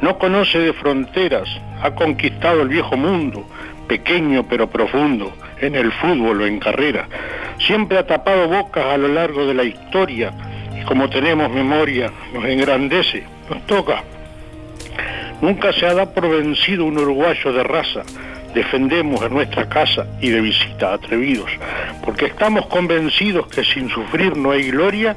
[0.00, 1.48] No conoce de fronteras,
[1.80, 3.46] ha conquistado el viejo mundo,
[3.86, 7.06] pequeño pero profundo, en el fútbol o en carrera.
[7.64, 10.32] Siempre ha tapado bocas a lo largo de la historia
[10.76, 14.02] y como tenemos memoria, nos engrandece, nos toca.
[15.42, 18.02] Nunca se ha dado por vencido un uruguayo de raza.
[18.54, 21.50] Defendemos en nuestra casa y de visita atrevidos,
[22.04, 25.16] porque estamos convencidos que sin sufrir no hay gloria,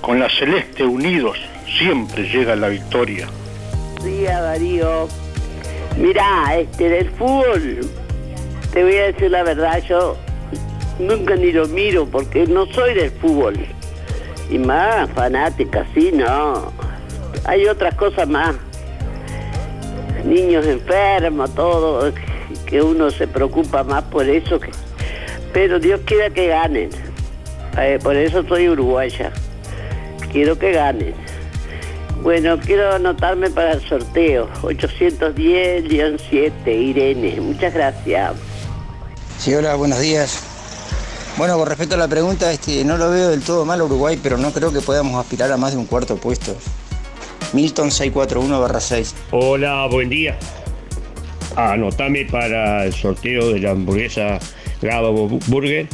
[0.00, 1.38] con la celeste unidos
[1.78, 3.28] siempre llega la victoria.
[4.02, 5.08] Día Darío.
[5.96, 7.80] Mirá, este del fútbol,
[8.72, 10.16] te voy a decir la verdad, yo
[10.98, 13.54] nunca ni lo miro porque no soy del fútbol.
[14.50, 16.72] Y más fanática, sí, no.
[17.44, 18.56] Hay otras cosas más.
[20.24, 22.12] Niños enfermos, todo,
[22.66, 24.60] que uno se preocupa más por eso.
[24.60, 24.70] Que...
[25.52, 26.90] Pero Dios quiera que ganen.
[27.78, 29.32] Eh, por eso soy uruguaya.
[30.30, 31.14] Quiero que ganen.
[32.22, 34.48] Bueno, quiero anotarme para el sorteo.
[34.62, 37.40] 810-7, Irene.
[37.40, 38.34] Muchas gracias.
[39.38, 40.40] Sí, hola, buenos días.
[41.36, 44.36] Bueno, con respecto a la pregunta, este, no lo veo del todo mal Uruguay, pero
[44.38, 46.54] no creo que podamos aspirar a más de un cuarto puesto.
[47.52, 49.12] Milton 641-6.
[49.30, 50.38] Hola, buen día.
[51.54, 54.38] Anotame para el sorteo de la hamburguesa
[54.80, 55.86] Gaba Burger.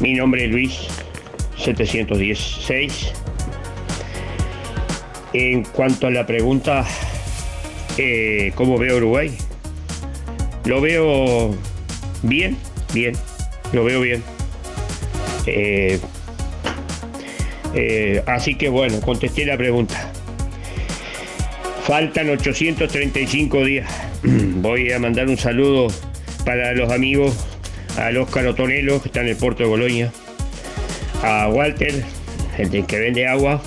[0.00, 0.78] Mi nombre es Luis
[1.58, 3.12] 716.
[5.34, 6.86] En cuanto a la pregunta,
[7.98, 9.36] eh, ¿cómo veo Uruguay?
[10.64, 11.54] Lo veo
[12.22, 12.56] bien,
[12.94, 13.14] bien,
[13.72, 14.22] lo veo bien.
[15.46, 16.00] Eh,
[17.74, 20.12] eh, así que bueno, contesté la pregunta.
[21.84, 23.90] Faltan 835 días.
[24.22, 25.88] Voy a mandar un saludo
[26.44, 27.34] para los amigos,
[27.96, 30.12] al Óscar Otonelo, que está en el puerto de Boloña,
[31.22, 32.02] a Walter,
[32.58, 33.62] el que vende agua,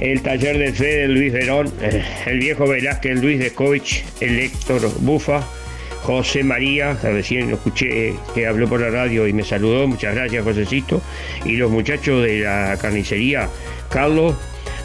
[0.00, 5.42] el taller del Fede Luis Verón, eh, el viejo Velázquez Luis Descovich, el Héctor Bufa,
[6.02, 10.44] José María, recién lo escuché que habló por la radio y me saludó, muchas gracias
[10.44, 11.00] Josecito,
[11.44, 13.48] y los muchachos de la carnicería,
[13.88, 14.34] Carlos,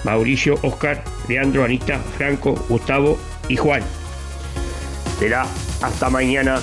[0.03, 3.17] Mauricio, Oscar, Leandro, Anita, Franco, Gustavo
[3.49, 3.81] y Juan.
[5.19, 5.47] Será
[5.81, 6.59] hasta mañana.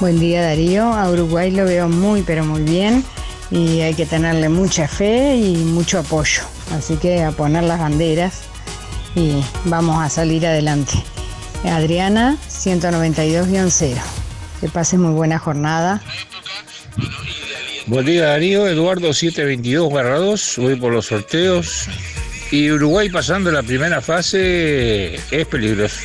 [0.00, 3.04] Buen día Darío, a Uruguay lo veo muy pero muy bien
[3.50, 6.42] y hay que tenerle mucha fe y mucho apoyo.
[6.72, 8.42] Así que a poner las banderas
[9.14, 10.94] y vamos a salir adelante.
[11.64, 13.94] Adriana 192-0.
[14.60, 16.02] Que pases muy buena jornada.
[17.86, 21.88] Buen día Darío, Eduardo 722-2, voy por los sorteos.
[22.50, 26.00] Y Uruguay pasando la primera fase es peligroso,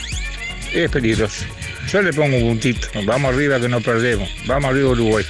[0.74, 1.46] es peligroso.
[1.92, 5.26] Yo le pongo un puntito, vamos arriba que no perdemos, vamos arriba Uruguay.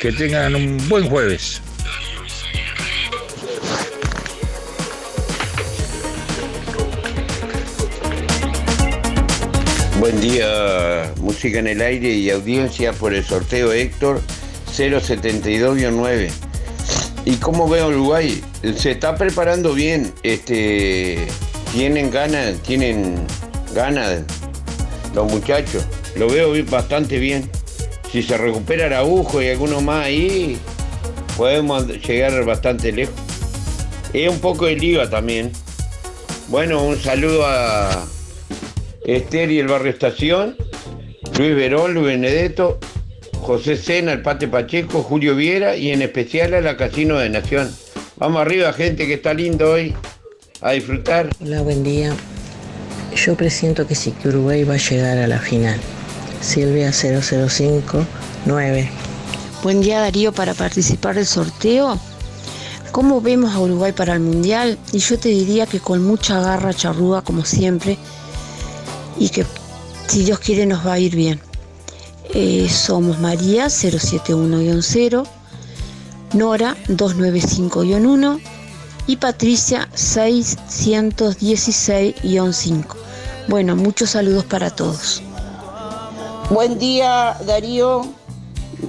[0.00, 1.60] Que tengan un buen jueves.
[10.00, 14.22] Buen día, música en el aire y audiencia por el sorteo Héctor
[14.74, 16.30] 072-9.
[17.26, 18.42] ¿Y cómo veo Uruguay?
[18.78, 21.26] Se está preparando bien, este,
[21.74, 23.26] tienen ganas, tienen
[23.74, 24.22] ganas
[25.14, 25.84] los muchachos.
[26.16, 27.50] Lo veo bastante bien.
[28.10, 30.58] Si se recupera Araujo y alguno más ahí,
[31.36, 33.14] podemos llegar bastante lejos.
[34.14, 35.52] Es un poco de liga también.
[36.48, 38.06] Bueno, un saludo a
[39.16, 40.56] Esther y el Barrio Estación,
[41.36, 42.78] Luis Verón, Luis Benedetto,
[43.40, 47.74] José Sena, el Pate Pacheco, Julio Viera y en especial a la Casino de Nación.
[48.16, 49.94] Vamos arriba, gente, que está lindo hoy.
[50.60, 51.30] A disfrutar.
[51.40, 52.12] Hola, buen día.
[53.16, 55.80] Yo presiento que sí, que Uruguay va a llegar a la final.
[56.40, 58.90] Silvia 0059.
[59.62, 61.98] Buen día Darío para participar del sorteo.
[62.92, 64.78] ¿Cómo vemos a Uruguay para el Mundial?
[64.92, 67.96] Y yo te diría que con mucha garra charrúa como siempre
[69.20, 69.46] y que
[70.08, 71.40] si Dios quiere nos va a ir bien.
[72.34, 75.24] Eh, somos María 071-0,
[76.32, 78.40] Nora 295-1
[79.06, 82.84] y Patricia 616-5.
[83.48, 85.22] Bueno, muchos saludos para todos.
[86.50, 88.02] Buen día, Darío.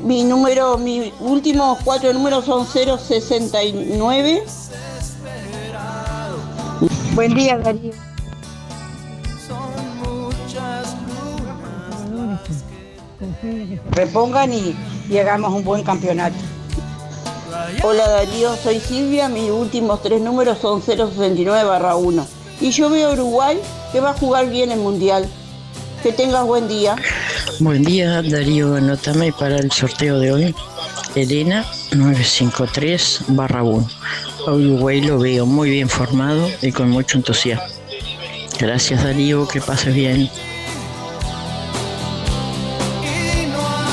[0.03, 4.43] Mi número, mis últimos cuatro números son 069.
[7.13, 8.10] Buen día, Darío.
[13.91, 14.75] Repongan y,
[15.17, 16.35] hagamos un buen campeonato.
[17.83, 22.27] Hola Darío, soy Silvia, mis últimos tres números son 069 barra 1.
[22.61, 23.59] Y yo veo a Uruguay
[23.91, 25.27] que va a jugar bien el Mundial.
[26.03, 26.95] Que tengas buen día.
[27.59, 28.75] Buen día, Darío.
[28.75, 30.55] Anótame para el sorteo de hoy.
[31.15, 33.87] Elena 953 barra 1.
[34.47, 37.65] A Uruguay lo veo muy bien formado y con mucho entusiasmo.
[38.59, 39.47] Gracias, Darío.
[39.47, 40.29] Que pases bien.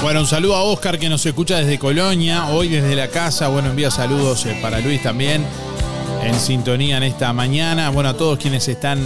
[0.00, 3.48] Bueno, un saludo a Oscar que nos escucha desde Colonia, hoy desde la casa.
[3.48, 5.44] Bueno, envía saludos eh, para Luis también
[6.22, 7.90] en sintonía en esta mañana.
[7.90, 9.00] Bueno, a todos quienes están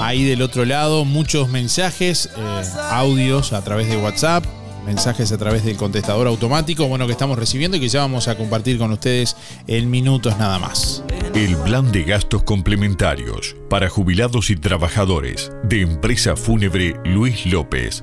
[0.00, 4.44] ahí del otro lado, muchos mensajes, eh, audios a través de WhatsApp,
[4.84, 8.36] mensajes a través del contestador automático, bueno, que estamos recibiendo y que ya vamos a
[8.36, 9.34] compartir con ustedes
[9.66, 11.02] en minutos nada más.
[11.34, 18.02] El plan de gastos complementarios para jubilados y trabajadores de empresa fúnebre Luis López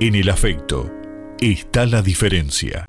[0.00, 0.90] En el afecto
[1.40, 2.84] está la diferencia.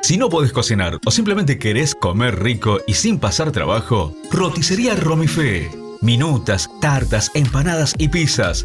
[0.00, 5.68] Si no podés cocinar o simplemente querés comer rico y sin pasar trabajo, roticería Romifé.
[6.00, 8.64] Minutas, tartas, empanadas y pizzas.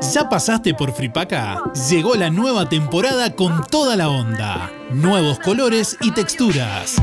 [0.00, 1.62] ¿Ya pasaste por Fripaca?
[1.88, 4.70] Llegó la nueva temporada con toda la onda.
[4.90, 6.96] Nuevos colores y texturas.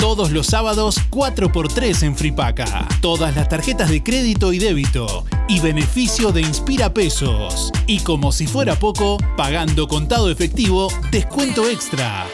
[0.00, 2.88] Todos los sábados 4x3 en Fripaca.
[3.00, 5.24] Todas las tarjetas de crédito y débito.
[5.48, 7.70] Y beneficio de Inspira Pesos.
[7.86, 12.26] Y como si fuera poco, pagando contado efectivo, descuento extra.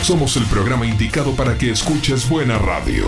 [0.03, 3.07] Somos el programa indicado para que escuches buena radio.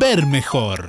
[0.00, 0.88] Ver mejor.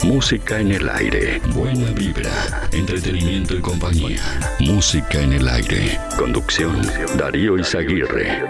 [0.04, 1.40] Música en el aire.
[1.54, 2.68] Buena vibra.
[2.72, 4.22] Entretenimiento y compañía.
[4.60, 6.00] Música en el aire.
[6.18, 6.82] Conducción.
[7.18, 8.44] Darío Izaguirre.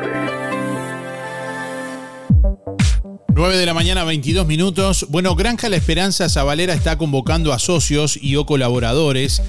[3.35, 5.07] 9 de la mañana, 22 minutos.
[5.09, 9.41] Bueno, Granja La Esperanza Zabalera está convocando a socios y o colaboradores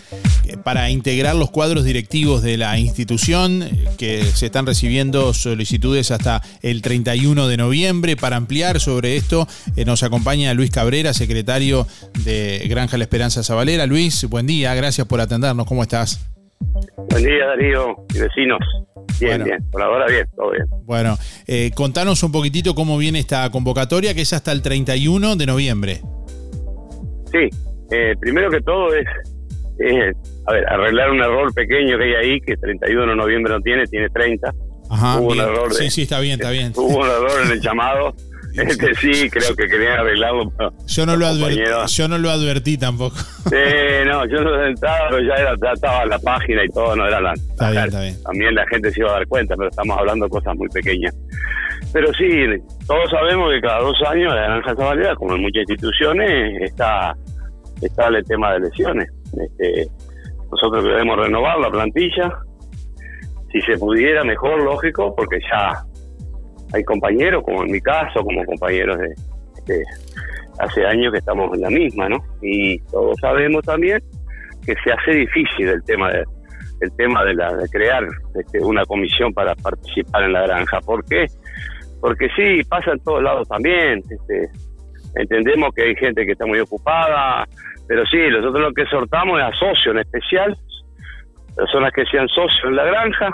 [0.45, 6.11] eh, para integrar los cuadros directivos de la institución, eh, que se están recibiendo solicitudes
[6.13, 8.17] hasta el 31 de noviembre.
[8.17, 11.87] Para ampliar sobre esto, eh, nos acompaña Luis Cabrera, secretario
[12.25, 13.85] de Granja La Esperanza Zabalera.
[13.85, 15.67] Luis, buen día, gracias por atendernos.
[15.67, 16.21] ¿Cómo estás?
[17.11, 18.59] Buen día, Darío y vecinos.
[19.21, 19.59] Bien, bien.
[19.71, 20.65] Por ahora bien, todo bien.
[20.85, 25.47] Bueno, eh, contanos un poquitito cómo viene esta convocatoria, que es hasta el 31 de
[25.47, 26.01] noviembre.
[27.31, 27.49] Sí,
[27.91, 29.07] eh, primero que todo es,
[29.79, 33.61] es, a ver, arreglar un error pequeño que hay ahí, que 31 de noviembre no
[33.61, 34.53] tiene, tiene 30.
[34.91, 36.73] Ajá, Hubo un error de- sí, sí, está bien, está bien.
[36.77, 38.15] Hubo un error en el llamado.
[38.65, 40.53] Este, sí, creo que querían arreglarlo.
[40.87, 43.17] Yo no, lo advertí, yo no lo advertí tampoco.
[43.45, 43.57] Sí,
[44.07, 47.21] no, yo no sentaba, pero ya, era, ya estaba la página y todo, no era
[47.21, 47.35] la.
[47.35, 48.23] Está bien, está bien.
[48.23, 51.15] También la gente se iba a dar cuenta, pero estamos hablando de cosas muy pequeñas.
[51.93, 52.27] Pero sí,
[52.87, 57.15] todos sabemos que cada dos años la Granja Zabalera, como en muchas instituciones, está,
[57.83, 59.09] está el tema de lesiones.
[59.27, 59.87] Este,
[60.51, 62.33] nosotros queremos renovar la plantilla.
[63.53, 65.85] Si se pudiera, mejor, lógico, porque ya
[66.75, 69.83] hay compañeros, como en mi caso, como compañeros de,
[70.59, 72.19] hace años que estamos en la misma, ¿no?
[72.43, 74.03] Y todos sabemos también
[74.67, 76.25] que se hace difícil el tema de
[76.97, 77.35] tema de,
[77.71, 78.05] crear
[78.35, 80.81] este, una comisión para participar en la granja.
[80.81, 81.27] ¿Por qué?
[82.01, 84.03] Porque sí, pasa en todos lados también.
[84.11, 84.51] Este,
[85.15, 87.47] entendemos que hay gente que está muy ocupada,
[87.89, 90.57] pero sí, nosotros lo que exhortamos es a socios en especial,
[91.57, 93.31] personas que sean socios en la granja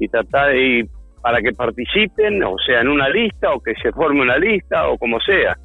[0.00, 0.86] y tratar de ir
[1.22, 4.96] para que participen, o sea, en una lista, o que se forme una lista, o
[4.98, 5.56] como sea.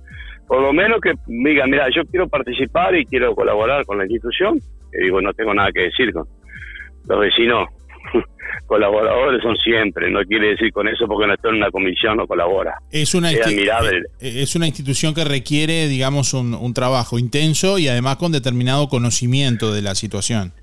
[0.47, 4.60] Por lo menos que digan, mira, yo quiero participar y quiero colaborar con la institución.
[4.93, 6.28] Y digo, no tengo nada que decir con
[7.08, 7.70] los vecinos.
[8.68, 12.28] Colaboradores son siempre, no quiere decir con eso porque no está en una comisión no
[12.28, 12.76] colabora.
[12.91, 13.99] Es una, Es admirable.
[14.20, 18.88] eh, es una institución que requiere, digamos, un, un trabajo intenso y además con determinado
[18.89, 20.54] conocimiento de la situación.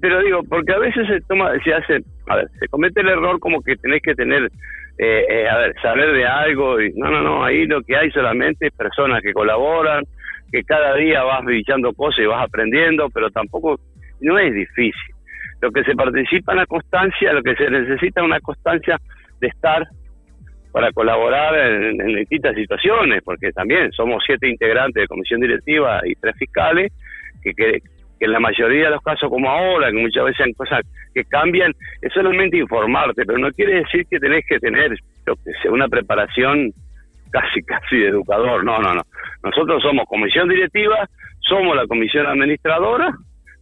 [0.00, 3.38] Pero digo, porque a veces se toma, se hace, a ver, se comete el error
[3.40, 4.50] como que tenés que tener,
[4.98, 8.10] eh, eh, a ver, saber de algo y no, no, no, ahí lo que hay
[8.10, 10.04] solamente es personas que colaboran,
[10.52, 13.78] que cada día vas bichando cosas y vas aprendiendo, pero tampoco,
[14.20, 15.14] no es difícil.
[15.60, 18.98] Lo que se participa en la constancia, lo que se necesita es una constancia
[19.40, 19.86] de estar
[20.72, 26.14] para colaborar en, en distintas situaciones, porque también somos siete integrantes de comisión directiva y
[26.14, 26.92] tres fiscales,
[27.42, 27.80] que,
[28.18, 30.80] que en la mayoría de los casos como ahora, que muchas veces hay cosas
[31.14, 31.72] que cambian,
[32.02, 34.96] es solamente informarte, pero no quiere decir que tenés que tener
[35.26, 36.72] lo que sea, una preparación
[37.30, 39.02] casi, casi de educador, no, no, no.
[39.42, 41.08] Nosotros somos comisión directiva,
[41.40, 43.14] somos la comisión administradora,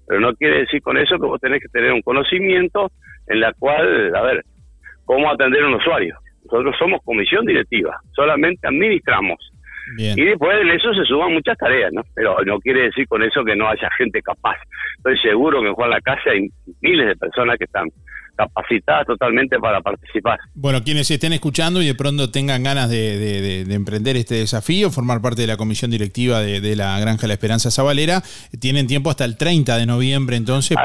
[0.06, 2.90] pero no quiere decir con eso que vos tenés que tener un conocimiento
[3.26, 4.44] en la cual, a ver,
[5.04, 6.16] cómo atender a un usuario.
[6.44, 9.52] Nosotros somos comisión directiva, solamente administramos.
[9.96, 12.02] Y después en eso se suman muchas tareas, ¿no?
[12.14, 14.56] Pero no quiere decir con eso que no haya gente capaz.
[14.96, 16.48] Estoy seguro que en Juan la Casa hay
[16.80, 17.88] miles de personas que están
[18.36, 20.38] capacitada totalmente para participar.
[20.54, 25.42] Bueno, quienes estén escuchando y de pronto tengan ganas de, emprender este desafío, formar parte
[25.42, 28.22] de la comisión directiva de, la Granja La Esperanza Zabalera,
[28.60, 30.76] tienen tiempo hasta el 30 de noviembre, entonces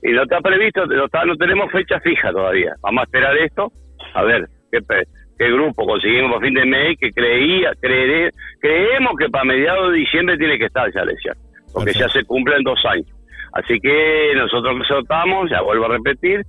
[0.05, 2.77] Y no está previsto, no, está, no tenemos fecha fija todavía.
[2.81, 3.73] Vamos a esperar esto,
[4.15, 8.31] a ver qué, grupo conseguimos a fin de mes, que creía, creeré,
[8.61, 11.37] creemos que para mediados de diciembre tiene que estar ya elección,
[11.73, 13.09] porque ya se cumplen dos años.
[13.53, 16.43] Así que nosotros exhortamos, ya vuelvo a repetir,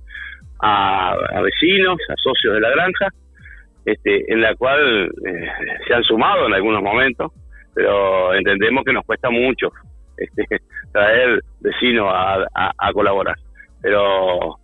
[0.60, 3.08] a vecinos, a socios de la granja,
[3.84, 5.46] este, en la cual eh,
[5.86, 7.32] se han sumado en algunos momentos,
[7.74, 9.72] pero entendemos que nos cuesta mucho
[10.16, 10.46] este,
[10.92, 13.36] traer vecinos a, colaborar.
[13.80, 14.56] Pero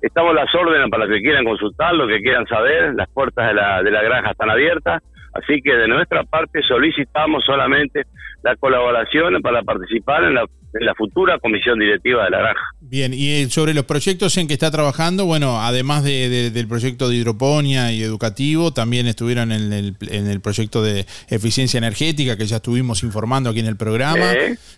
[0.00, 3.54] estamos las órdenes para los que quieran consultar, los que quieran saber, las puertas de
[3.54, 5.02] la, de la granja están abiertas,
[5.34, 8.04] así que de nuestra parte solicitamos solamente
[8.42, 12.62] la colaboración para participar en la en la futura comisión directiva de la granja.
[12.80, 17.08] Bien, y eh, sobre los proyectos en que está trabajando, bueno, además de, del proyecto
[17.08, 22.46] de hidroponía y educativo, también estuvieron en el, en el proyecto de eficiencia energética que
[22.46, 24.32] ya estuvimos informando aquí en el programa,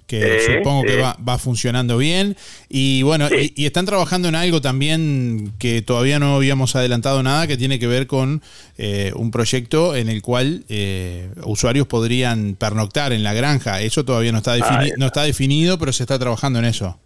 [0.07, 2.37] que supongo que va, va, funcionando bien.
[2.69, 7.57] Y bueno, y, están trabajando en algo también que todavía no habíamos adelantado nada, que
[7.57, 8.43] tiene que ver con
[8.79, 13.81] eh, un proyecto en el cual eh, usuarios podrían pernoctar en la granja.
[13.81, 17.01] Eso todavía no está, defini no está definido, pero se está trabajando en eso.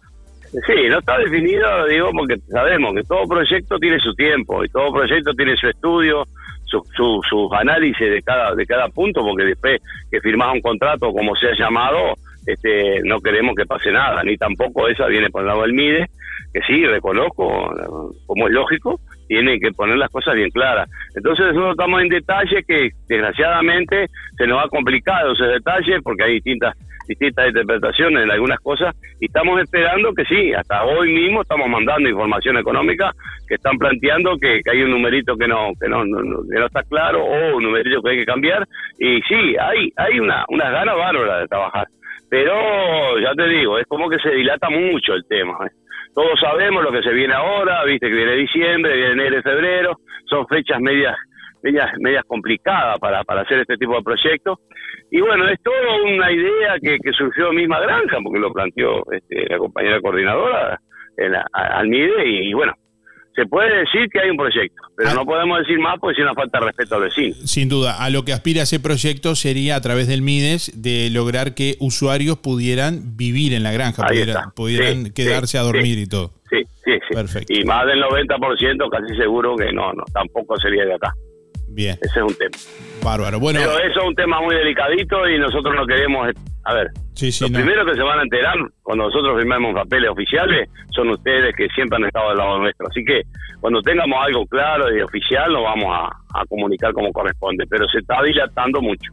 [0.51, 4.91] Sí, no está definido, digo, porque sabemos que todo proyecto tiene su tiempo y todo
[4.91, 6.25] proyecto tiene su estudio,
[6.65, 9.81] sus su, su análisis de cada de cada punto, porque después
[10.11, 14.35] que firmas un contrato, como se ha llamado, este, no queremos que pase nada, ni
[14.35, 16.07] tampoco esa viene por el lado del MIDE,
[16.53, 17.73] que sí, reconozco,
[18.25, 20.89] como es lógico, tiene que poner las cosas bien claras.
[21.15, 26.33] Entonces nosotros estamos en detalle que desgraciadamente se nos ha complicado esos detalles porque hay
[26.33, 26.75] distintas
[27.07, 32.09] distintas interpretaciones en algunas cosas y estamos esperando que sí, hasta hoy mismo estamos mandando
[32.09, 33.11] información económica
[33.47, 37.23] que están planteando que, hay un numerito que no que no, que no está claro
[37.23, 38.67] o un numerito que hay que cambiar
[38.99, 41.87] y sí, hay hay una unas ganas bárbaras de trabajar,
[42.29, 45.57] pero ya te digo, es como que se dilata mucho el tema.
[45.65, 45.71] ¿eh?
[46.13, 49.97] Todos sabemos lo que se viene ahora, viste que viene diciembre, viene enero y febrero,
[50.29, 51.15] son fechas medias
[51.63, 54.59] medias, medias complicadas para, para hacer este tipo de proyectos.
[55.09, 59.47] Y bueno, es toda una idea que, que surgió misma granja, porque lo planteó este,
[59.49, 60.79] la compañera coordinadora
[61.17, 62.73] en la, al MIDE, y, bueno,
[63.35, 65.13] se puede decir que hay un proyecto, pero ah.
[65.13, 67.35] no podemos decir más porque si nos falta respeto al vecino.
[67.45, 71.55] Sin duda, a lo que aspira ese proyecto sería a través del MIDES de lograr
[71.55, 74.05] que usuarios pudieran vivir en la granja,
[74.55, 76.33] pudieran, quedarse a dormir y todo.
[76.49, 77.13] Sí, sí, sí.
[77.13, 77.53] Perfecto.
[77.53, 81.13] Y más del 90% casi seguro que no, no, tampoco sería de acá.
[81.73, 81.97] Bien.
[82.01, 82.57] Ese es un tema.
[83.03, 83.39] Bárbaro.
[83.39, 83.59] Bueno.
[83.59, 86.29] Pero eso es un tema muy delicadito y nosotros no queremos.
[86.63, 90.11] A ver, sí, sí, los primeros que se van a enterar cuando nosotros firmemos papeles
[90.11, 92.87] oficiales son ustedes que siempre han estado del lado nuestro.
[92.87, 93.21] Así que
[93.59, 97.65] cuando tengamos algo claro y oficial, lo vamos a comunicar como corresponde.
[97.67, 99.11] Pero se está dilatando mucho.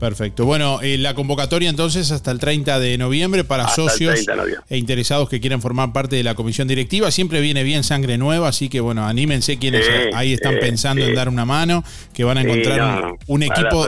[0.00, 0.46] Perfecto.
[0.46, 4.26] Bueno, eh, la convocatoria entonces hasta el 30 de noviembre para socios
[4.70, 7.10] e interesados que quieran formar parte de la comisión directiva.
[7.10, 11.28] Siempre viene bien sangre nueva, así que bueno, anímense quienes ahí están pensando en dar
[11.28, 13.86] una mano, que van a encontrar un, equipo.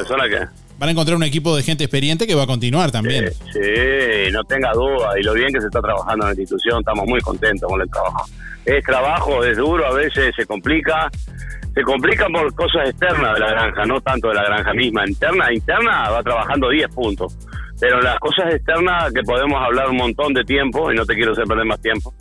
[0.78, 3.32] Van a encontrar un equipo de gente experiente que va a continuar también.
[3.50, 5.18] Sí, no tenga duda.
[5.18, 7.88] Y lo bien que se está trabajando en la institución, estamos muy contentos con el
[7.88, 8.26] trabajo.
[8.66, 11.10] Es trabajo, es duro, a veces se complica
[11.74, 15.04] se complica por cosas externas de la granja, no tanto de la granja misma.
[15.06, 17.36] Interna, interna va trabajando 10 puntos.
[17.80, 21.32] Pero las cosas externas que podemos hablar un montón de tiempo, y no te quiero
[21.32, 22.14] hacer perder más tiempo,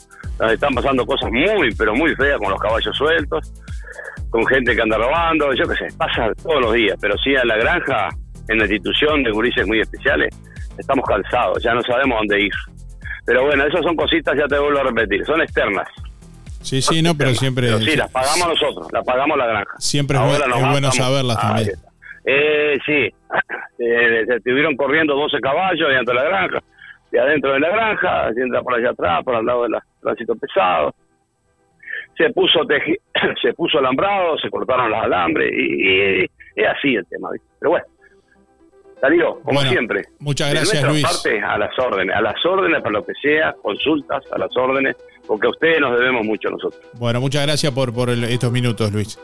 [0.49, 3.53] están pasando cosas muy, pero muy feas con los caballos sueltos,
[4.29, 6.97] con gente que anda robando, yo qué sé, pasa todos los días.
[6.99, 8.09] Pero sí en la granja,
[8.47, 10.35] en la institución de gurises muy especiales,
[10.77, 12.53] estamos cansados, ya no sabemos dónde ir.
[13.25, 15.87] Pero bueno, esas son cositas, ya te vuelvo a repetir, son externas.
[16.61, 17.69] Sí, sí, no, pero siempre.
[17.79, 19.73] sí, las pagamos nosotros, las pagamos la granja.
[19.79, 21.71] Siempre es, bueno, saberlas también.
[22.25, 22.91] Eh, sí,
[23.79, 26.59] eh, se estuvieron corriendo 12 caballos dentro de la granja,
[27.11, 30.93] de adentro de la granja, entra por allá atrás, por al lado del tránsito pesado.
[32.15, 32.59] Se puso
[33.41, 36.23] se puso alambrado, se cortaron los alambres y,
[36.55, 37.29] es así el tema.
[37.59, 37.85] Pero bueno,
[38.99, 40.03] salió, como siempre.
[40.19, 41.03] Muchas gracias, Luis.
[41.03, 44.95] Parte, a las órdenes, a las órdenes para lo que sea, consultas, a las órdenes
[45.27, 46.81] porque a ustedes nos debemos mucho a nosotros.
[46.93, 49.19] Bueno, muchas gracias por, por estos minutos, Luis.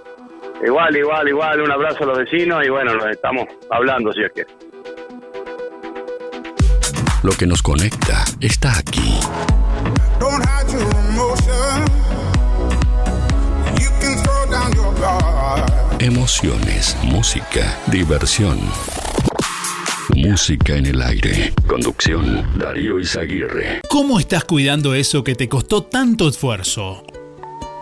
[0.65, 4.31] Igual, igual, igual, un abrazo a los vecinos y bueno, nos estamos hablando si es
[4.31, 4.45] que.
[7.23, 9.19] Lo que nos conecta está aquí.
[15.99, 18.59] Emociones, música, diversión.
[20.17, 21.53] Música en el aire.
[21.67, 23.81] Conducción, Darío Izaguirre.
[23.87, 27.05] ¿Cómo estás cuidando eso que te costó tanto esfuerzo?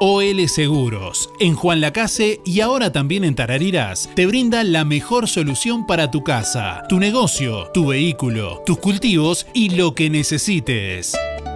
[0.02, 5.88] OL Seguros, en Juan Lacase y ahora también en Tarariras, te brinda la mejor solución
[5.88, 11.14] para tu casa, tu negocio, tu vehículo, tus cultivos y lo que necesites.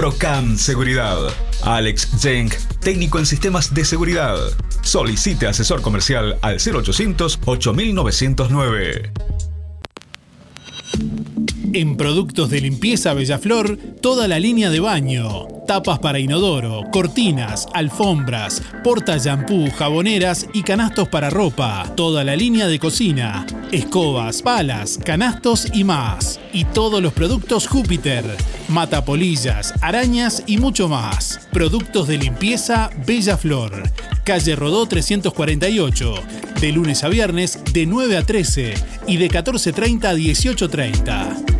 [0.00, 1.18] Procam Seguridad.
[1.62, 2.50] Alex Zeng,
[2.80, 4.34] técnico en sistemas de seguridad.
[4.80, 9.12] Solicite asesor comercial al 0800 8909.
[11.72, 18.60] En productos de limpieza Bellaflor, toda la línea de baño, tapas para inodoro, cortinas, alfombras,
[18.82, 25.68] porta shampoo, jaboneras y canastos para ropa, toda la línea de cocina, escobas, palas, canastos
[25.72, 26.40] y más.
[26.52, 28.24] Y todos los productos Júpiter,
[28.68, 31.48] matapolillas, arañas y mucho más.
[31.52, 33.84] Productos de limpieza Bellaflor,
[34.24, 36.14] calle Rodó 348,
[36.60, 38.74] de lunes a viernes de 9 a 13
[39.06, 41.59] y de 14.30 a 18.30.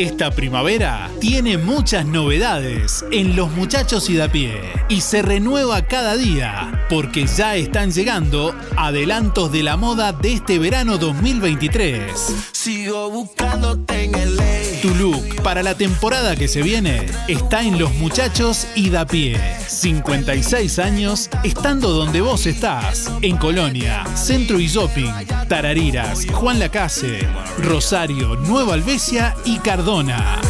[0.00, 4.58] Esta primavera tiene muchas novedades en Los Muchachos y da pie
[4.88, 10.58] y se renueva cada día porque ya están llegando adelantos de la moda de este
[10.58, 12.34] verano 2023.
[12.50, 14.40] Sigo buscándote en el
[14.80, 19.38] Tu look para la temporada que se viene está en Los Muchachos y da pie.
[19.68, 25.12] 56 años estando donde vos estás, en Colonia, Centro y Shopping,
[25.48, 27.18] Tarariras, Juan Lacase,
[27.58, 29.58] Rosario, Nueva Albesia y
[29.90, 30.40] Cardona.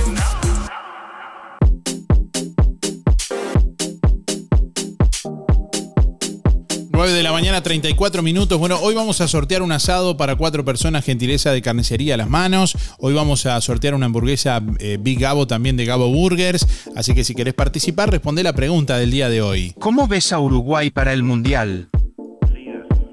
[6.91, 8.59] 9 de la mañana, 34 minutos.
[8.59, 12.29] Bueno, hoy vamos a sortear un asado para cuatro personas, gentileza de carnicería a las
[12.29, 12.77] manos.
[12.99, 16.91] Hoy vamos a sortear una hamburguesa eh, Big Gabo también de Gabo Burgers.
[16.95, 19.73] Así que si querés participar, responde la pregunta del día de hoy.
[19.79, 21.89] ¿Cómo ves a Uruguay para el Mundial?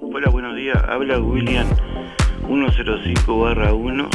[0.01, 0.77] Hola, buenos días.
[0.89, 1.67] Habla William
[2.47, 4.09] 105 barra 1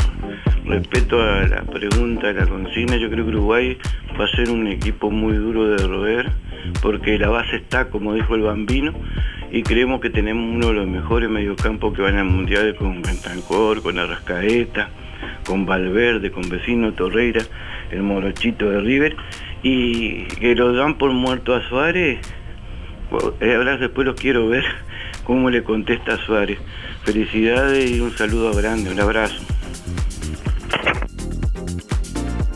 [0.64, 3.78] Respecto a la pregunta, a la consigna, yo creo que Uruguay
[4.18, 6.30] va a ser un equipo muy duro de roer,
[6.80, 8.92] porque la base está, como dijo el Bambino,
[9.50, 13.82] y creemos que tenemos uno de los mejores mediocampos que van al Mundial con Bentancor,
[13.82, 14.88] con Arrascaeta,
[15.44, 17.42] con Valverde, con Vecino Torreira,
[17.90, 19.16] el Morochito de River,
[19.64, 22.20] y que lo dan por muerto a Suárez,
[23.40, 24.64] eh, ahora después los quiero ver
[25.24, 26.58] cómo le contesta a Suárez.
[27.04, 29.34] Felicidades y un saludo grande, un abrazo.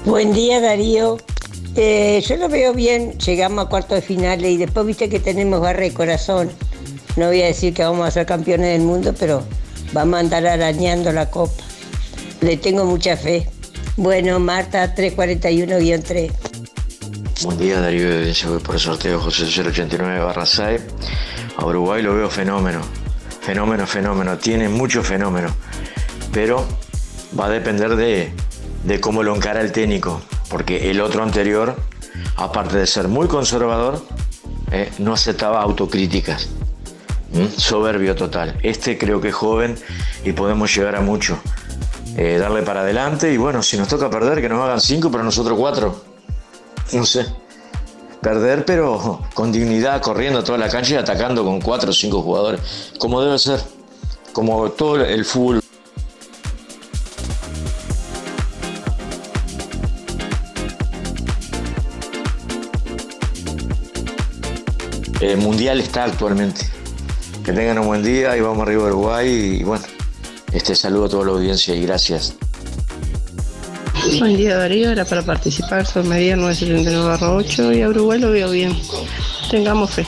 [0.04, 1.18] Buen día Darío.
[1.74, 5.60] Eh, yo lo veo bien, llegamos a cuartos de finales y después viste que tenemos
[5.60, 6.50] garra de corazón.
[7.16, 9.42] No voy a decir que vamos a ser campeones del mundo, pero
[9.92, 11.62] vamos a andar arañando la copa.
[12.40, 13.48] Le tengo mucha fe.
[13.96, 16.30] Bueno, Marta 341-3.
[17.42, 20.80] Buen día Darío, yo voy por el sorteo José 089 barra 6.
[21.56, 22.80] A Uruguay lo veo fenómeno,
[23.46, 25.54] fenómeno, fenómeno, tiene mucho fenómeno,
[26.32, 26.66] pero
[27.38, 28.32] va a depender de,
[28.82, 30.20] de cómo lo encara el técnico,
[30.50, 31.76] porque el otro anterior,
[32.34, 34.04] aparte de ser muy conservador,
[34.72, 36.48] eh, no aceptaba autocríticas.
[37.56, 38.58] Soberbio total.
[38.64, 39.76] Este creo que es joven
[40.24, 41.38] y podemos llegar a mucho.
[42.16, 45.22] Eh, darle para adelante y bueno, si nos toca perder, que nos hagan cinco, pero
[45.22, 46.02] nosotros cuatro.
[46.92, 47.26] No sé
[48.26, 52.60] perder, pero con dignidad, corriendo toda la cancha y atacando con cuatro o cinco jugadores,
[52.98, 53.60] como debe ser,
[54.32, 55.60] como todo el fútbol.
[65.20, 66.66] El mundial está actualmente.
[67.44, 69.84] Que tengan un buen día y vamos arriba a Uruguay y bueno,
[70.50, 72.34] este saludo a toda la audiencia y gracias.
[74.14, 78.72] Buen día Darío, era para participar, soy María 979-8 y a Uruguay lo veo bien.
[79.50, 80.06] Tengamos fe.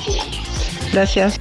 [0.93, 1.39] Gracias.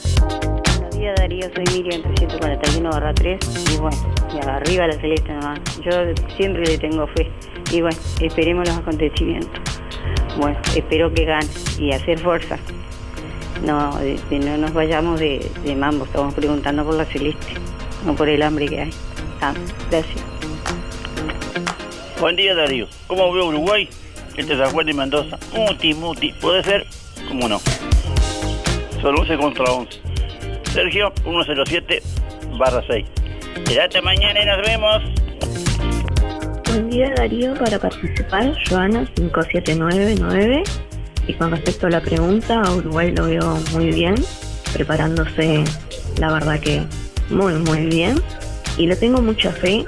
[0.79, 3.39] Buenos días Darío, soy Miriam 341 3
[3.75, 3.99] y bueno,
[4.33, 5.61] y arriba la celeste nomás.
[5.85, 5.91] Yo
[6.39, 7.31] siempre le tengo fe
[7.71, 9.61] y bueno, esperemos los acontecimientos.
[10.39, 11.47] Bueno, espero que gane
[11.79, 12.59] y hacer fuerza.
[13.65, 17.55] No, de- de no nos vayamos de, de mambo, estamos preguntando por la celeste,
[18.05, 18.91] no por el hambre que hay.
[19.41, 19.55] Ah,
[19.91, 20.23] gracias.
[22.21, 22.87] Buen día Darío.
[23.07, 23.89] ¿Cómo veo Uruguay?
[24.37, 25.39] Este es San Juan de Mendoza.
[25.55, 26.33] Muti, muti.
[26.41, 26.87] ¿Puede ser?
[27.29, 27.59] ¿Cómo no?
[29.01, 30.01] Solo 11 contra 11.
[30.73, 32.03] Sergio, 107
[32.59, 33.07] barra 6.
[33.67, 35.03] Quédate mañana y nos vemos.
[36.69, 40.63] Buen día Darío, para participar, Joana 5799.
[41.27, 44.15] Y con respecto a la pregunta, Uruguay lo veo muy bien,
[44.73, 45.65] preparándose,
[46.19, 46.83] la verdad que
[47.31, 48.21] muy, muy bien.
[48.77, 49.85] Y le tengo mucha fe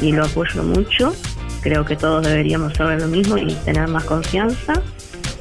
[0.00, 1.14] y lo apoyo mucho.
[1.62, 4.74] Creo que todos deberíamos saber lo mismo y tener más confianza.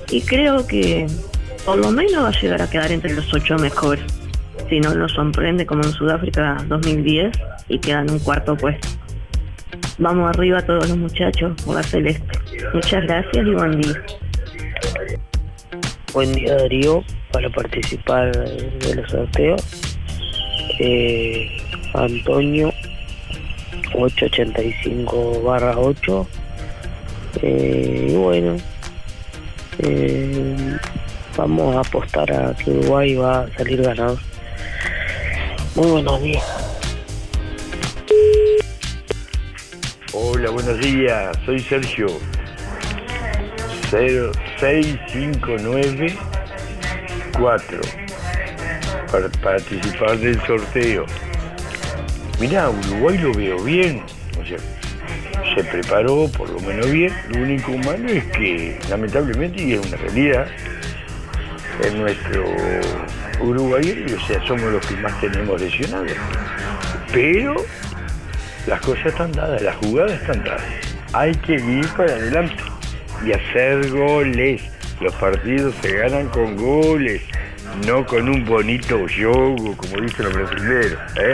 [0.09, 1.07] Y creo que
[1.65, 4.03] por lo menos va a llegar a quedar entre los ocho mejores.
[4.69, 7.31] Si no nos sorprende como en Sudáfrica 2010
[7.69, 8.88] y queda en un cuarto puesto.
[9.97, 12.39] Vamos arriba todos los muchachos por la celeste.
[12.73, 14.01] Muchas gracias y buen día.
[16.13, 19.61] Buen día Darío, para participar de los sorteos.
[20.77, 21.57] Eh,
[21.93, 22.73] Antonio
[23.93, 26.27] 885 barra 8.
[27.43, 28.57] Eh, y bueno,
[29.79, 30.77] eh,
[31.38, 34.19] vamos a apostar a que Uruguay va a salir ganador.
[35.75, 36.43] Muy buenos días.
[40.11, 41.38] Hola, buenos días.
[41.45, 42.07] Soy Sergio.
[44.61, 46.15] 0659
[47.33, 47.81] 4
[49.11, 51.05] para participar del sorteo.
[52.39, 54.03] Mirá, Uruguay lo veo bien.
[54.39, 54.57] O sea,
[55.55, 57.11] se preparó por lo menos bien.
[57.29, 60.47] Lo único malo es que, lamentablemente, y es una realidad,
[61.83, 62.45] en nuestro
[63.41, 66.13] Uruguay, o sea, somos los que más tenemos lesionados.
[67.11, 67.55] Pero
[68.67, 70.63] las cosas están dadas, las jugadas están dadas.
[71.13, 72.63] Hay que ir para adelante
[73.26, 74.61] y hacer goles.
[75.02, 77.22] Los partidos se ganan con goles,
[77.88, 80.99] no con un bonito jogo, como dicen los brasileños.
[81.18, 81.34] ¿eh?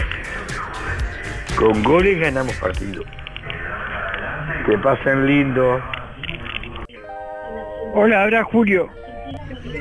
[1.57, 3.05] Con goles ganamos partidos.
[4.65, 5.81] Que pasen lindo.
[7.93, 8.89] Hola, habla Julio.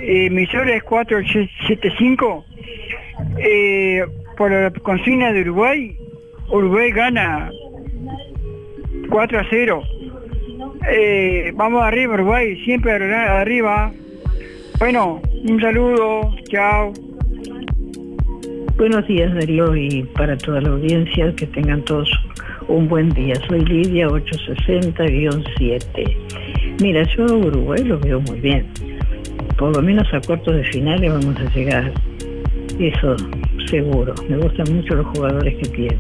[0.03, 2.45] Eh, mi sobre es 475.
[3.39, 4.05] Eh,
[4.37, 5.97] por la consigna de Uruguay,
[6.49, 7.51] Uruguay gana
[9.11, 9.83] 4 a 0.
[10.89, 13.93] Eh, vamos arriba, Uruguay, siempre arri- arriba.
[14.78, 16.93] Bueno, un saludo, chao.
[18.77, 22.09] Buenos días Darío y para toda la audiencia que tengan todos
[22.69, 23.35] un buen día.
[23.48, 26.16] Soy Lidia 860-7.
[26.82, 28.66] Mira, yo Uruguay lo veo muy bien.
[29.57, 31.90] Por lo menos a cuartos de finales vamos a llegar.
[32.78, 33.16] Eso
[33.66, 34.12] seguro.
[34.28, 35.97] Me gustan mucho los jugadores que tiene.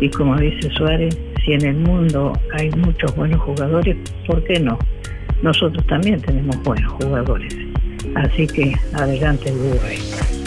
[0.00, 1.16] Y como dice Suárez,
[1.46, 3.96] si en el mundo hay muchos buenos jugadores,
[4.26, 4.76] ¿por qué no?
[5.42, 7.56] Nosotros también tenemos buenos jugadores.
[8.16, 9.98] Así que adelante el Uruguay.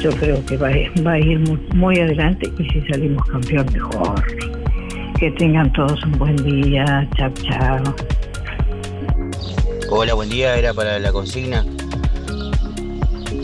[0.01, 4.21] Yo creo que va, a- ir muy, muy adelante y si salimos campeón mejor.
[5.19, 7.07] Que tengan todos un buen día.
[7.17, 7.95] Chao, chao.
[9.89, 11.65] Hola, buen día, era para la consigna.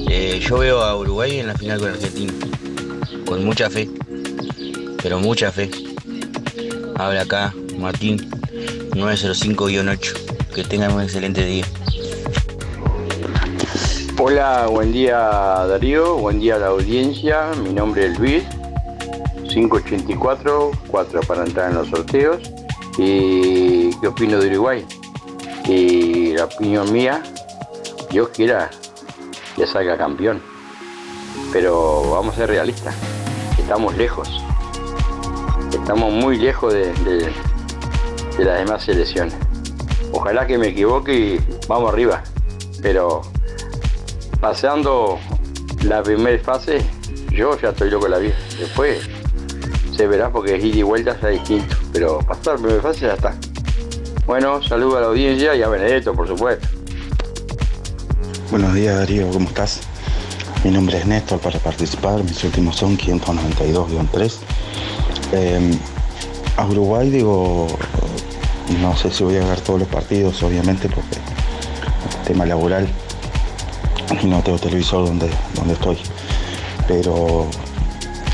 [0.10, 2.34] Eh, yo veo a Uruguay en la final con Argentina,
[3.26, 3.90] con mucha fe,
[5.02, 5.69] pero mucha fe.
[6.98, 8.18] Habla acá Martín
[8.92, 10.54] 905-8.
[10.54, 11.66] Que tengan un excelente día.
[14.18, 17.52] Hola, buen día Darío, buen día a la audiencia.
[17.62, 18.44] Mi nombre es Luis,
[19.50, 22.40] 584, 4 para entrar en los sorteos.
[22.98, 24.86] ¿Y qué opino de Uruguay?
[25.68, 27.22] Y la opinión mía,
[28.10, 28.70] Dios quiera
[29.58, 30.42] que salga campeón.
[31.52, 32.96] Pero vamos a ser realistas,
[33.58, 34.42] estamos lejos.
[35.76, 37.31] Estamos muy lejos de, de-
[38.43, 39.34] las demás selecciones.
[40.11, 42.23] Ojalá que me equivoque y vamos arriba.
[42.81, 43.22] Pero
[44.41, 45.19] pasando
[45.84, 46.80] la primera fase,
[47.31, 48.35] yo ya estoy loco la vida.
[48.60, 49.07] Después
[49.95, 51.76] se verá porque es ida y vuelta ya distinto.
[51.93, 53.35] Pero pasar la primera fase ya está.
[54.26, 56.68] Bueno, saludo a la audiencia y a Benedetto, por supuesto.
[58.52, 59.81] Buenos días Darío, ¿cómo estás?
[60.64, 64.34] Mi nombre es Néstor para participar, mis últimos son 592-3.
[65.38, 65.78] Eh,
[66.56, 67.68] a Uruguay digo,
[68.80, 71.18] no sé si voy a ver todos los partidos, obviamente, porque
[72.26, 72.88] tema laboral
[74.24, 75.98] y no tengo televisor donde, donde estoy.
[76.88, 77.48] Pero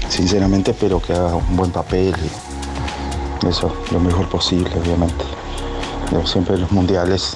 [0.09, 2.13] sinceramente espero que haga un buen papel
[3.41, 5.25] y eso, lo mejor posible, obviamente.
[6.11, 7.35] Digo, siempre en los mundiales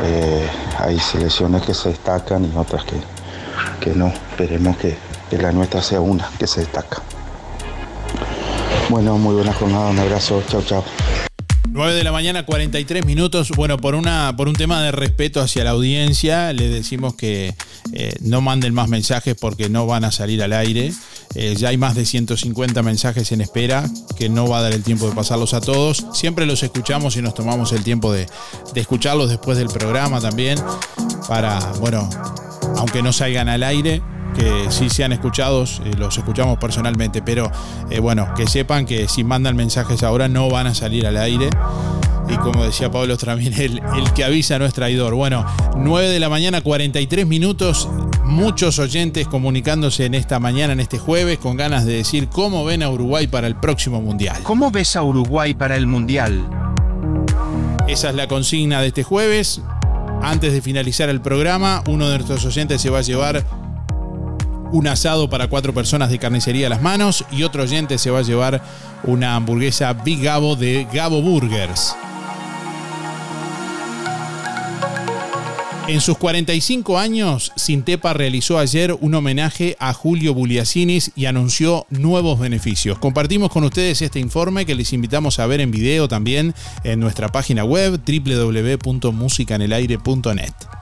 [0.00, 0.48] eh,
[0.78, 3.00] hay selecciones que se destacan y otras que,
[3.80, 4.12] que no.
[4.30, 4.96] Esperemos que
[5.32, 7.02] la nuestra sea una que se destaca.
[8.90, 10.84] Bueno, muy buena jornada, un abrazo, chao, chao.
[11.68, 13.50] 9 de la mañana, 43 minutos.
[13.54, 17.54] Bueno, por, una, por un tema de respeto hacia la audiencia, le decimos que
[17.92, 20.92] eh, no manden más mensajes porque no van a salir al aire.
[21.36, 23.88] Eh, ya hay más de 150 mensajes en espera,
[24.18, 26.04] que no va a dar el tiempo de pasarlos a todos.
[26.12, 28.26] Siempre los escuchamos y nos tomamos el tiempo de,
[28.74, 30.58] de escucharlos después del programa también,
[31.28, 32.10] para, bueno,
[32.76, 34.02] aunque no salgan al aire,
[34.32, 37.50] que sí sean escuchados, eh, los escuchamos personalmente, pero
[37.90, 41.50] eh, bueno, que sepan que si mandan mensajes ahora no van a salir al aire.
[42.28, 45.14] Y como decía Pablo también, el, el que avisa no es traidor.
[45.14, 45.44] Bueno,
[45.76, 47.88] 9 de la mañana, 43 minutos,
[48.24, 52.82] muchos oyentes comunicándose en esta mañana, en este jueves, con ganas de decir cómo ven
[52.82, 54.42] a Uruguay para el próximo Mundial.
[54.44, 56.48] ¿Cómo ves a Uruguay para el Mundial?
[57.88, 59.60] Esa es la consigna de este jueves.
[60.22, 63.44] Antes de finalizar el programa, uno de nuestros oyentes se va a llevar
[64.72, 68.20] un asado para cuatro personas de carnicería a las manos y otro oyente se va
[68.20, 68.62] a llevar
[69.04, 71.94] una hamburguesa Big Gabo de Gabo Burgers.
[75.90, 82.38] En sus 45 años, Sintepa realizó ayer un homenaje a Julio Buliacinis y anunció nuevos
[82.38, 82.96] beneficios.
[83.00, 87.30] Compartimos con ustedes este informe que les invitamos a ver en video también en nuestra
[87.30, 90.79] página web www.musicanelaire.net.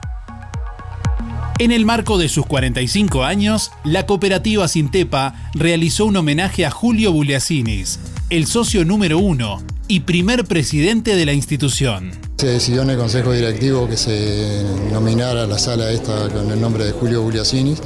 [1.59, 7.11] En el marco de sus 45 años, la cooperativa Sintepa realizó un homenaje a Julio
[7.11, 7.99] Buliacinis,
[8.29, 12.11] el socio número uno y primer presidente de la institución.
[12.37, 14.63] Se decidió en el Consejo Directivo que se
[14.93, 17.81] nominara la sala esta con el nombre de Julio Buliacinis.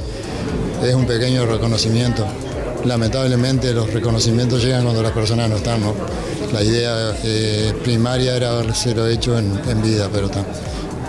[0.80, 2.24] Es un pequeño reconocimiento.
[2.84, 5.80] Lamentablemente los reconocimientos llegan cuando las personas no están.
[6.52, 10.46] La idea eh, primaria era habérselo hecho en, vida, pero ta,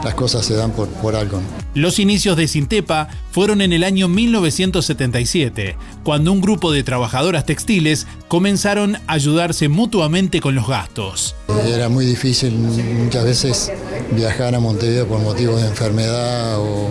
[0.04, 1.40] las cosas se dan por, por algo.
[1.74, 8.08] Los inicios de Sintepa fueron en el año 1977, cuando un grupo de trabajadoras textiles
[8.28, 11.36] comenzaron a ayudarse mutuamente con los gastos.
[11.66, 13.72] Era muy difícil muchas veces
[14.12, 16.88] viajar a Montevideo por motivos de enfermedad o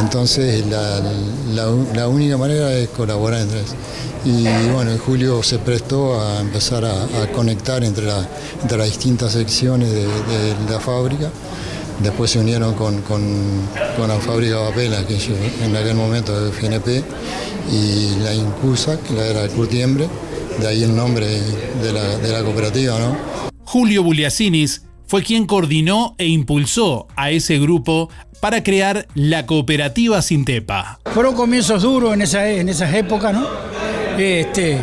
[0.00, 1.00] entonces la,
[1.54, 3.74] la- la única manera es colaborar entre ellos.
[4.24, 8.26] Y bueno, en julio se prestó a empezar a, a conectar entre, la-
[8.62, 11.30] entre las distintas secciones de, de la fábrica.
[12.00, 13.22] Después se unieron con, con,
[13.96, 17.02] con la fábrica Papela, que yo- en aquel momento de FNP,
[17.70, 20.08] y la Incusa, que era el curtiembre,
[20.60, 23.16] de ahí el nombre de la, de la cooperativa, ¿no?
[23.64, 28.10] Julio Buliacinis fue quien coordinó e impulsó a ese grupo
[28.40, 31.00] para crear la cooperativa Sintepa.
[31.14, 33.46] Fueron comienzos duros en, esa, en esas épocas, ¿no?
[34.18, 34.78] Este,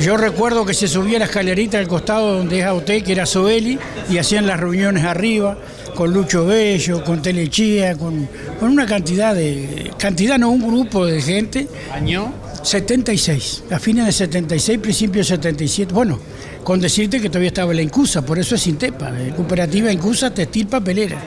[0.00, 3.78] yo recuerdo que se subía la escalerita al costado donde es Aute, que era Soeli,
[4.08, 5.58] y hacían las reuniones arriba
[5.94, 8.28] con Lucho Bello, con Telechía, con,
[8.60, 9.90] con una cantidad de.
[9.98, 11.66] cantidad, no, un grupo de gente.
[11.92, 12.32] ¿Año?
[12.62, 15.92] 76, a fines de 76, principios de 77.
[15.92, 16.20] Bueno,
[16.68, 21.18] con decirte que todavía estaba la Incusa, por eso es Sintepa, cooperativa Incusa Textil Papelera.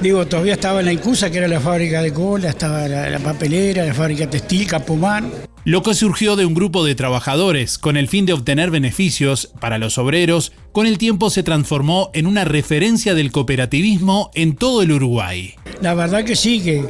[0.00, 3.84] Digo, todavía estaba la Incusa, que era la fábrica de cola, estaba la, la papelera,
[3.84, 5.30] la fábrica textil, Capomán.
[5.64, 9.78] Lo que surgió de un grupo de trabajadores con el fin de obtener beneficios para
[9.78, 14.90] los obreros, con el tiempo se transformó en una referencia del cooperativismo en todo el
[14.90, 15.54] Uruguay.
[15.80, 16.84] La verdad que sí, que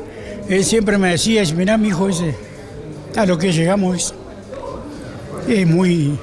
[0.49, 2.35] él siempre me decía, mirá mi hijo ese,
[3.15, 4.15] a lo que llegamos
[5.47, 6.17] es, es muy,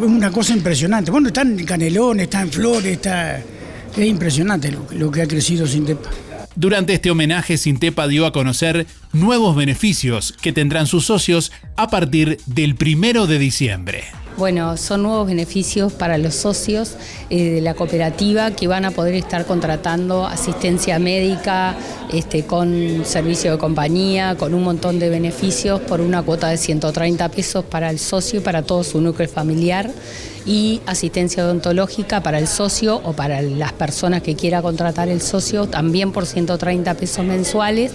[0.00, 1.10] una cosa impresionante.
[1.10, 3.38] Bueno, está en Canelones, está en Flores, está...
[3.38, 6.10] Es impresionante lo, lo que ha crecido Sintepa.
[6.54, 12.38] Durante este homenaje, Sintepa dio a conocer nuevos beneficios que tendrán sus socios a partir
[12.46, 14.04] del primero de diciembre.
[14.38, 16.94] Bueno, son nuevos beneficios para los socios
[17.28, 21.74] eh, de la cooperativa que van a poder estar contratando asistencia médica
[22.12, 27.28] este, con servicio de compañía, con un montón de beneficios por una cuota de 130
[27.30, 29.90] pesos para el socio y para todo su núcleo familiar
[30.46, 35.66] y asistencia odontológica para el socio o para las personas que quiera contratar el socio
[35.66, 37.92] también por 130 pesos mensuales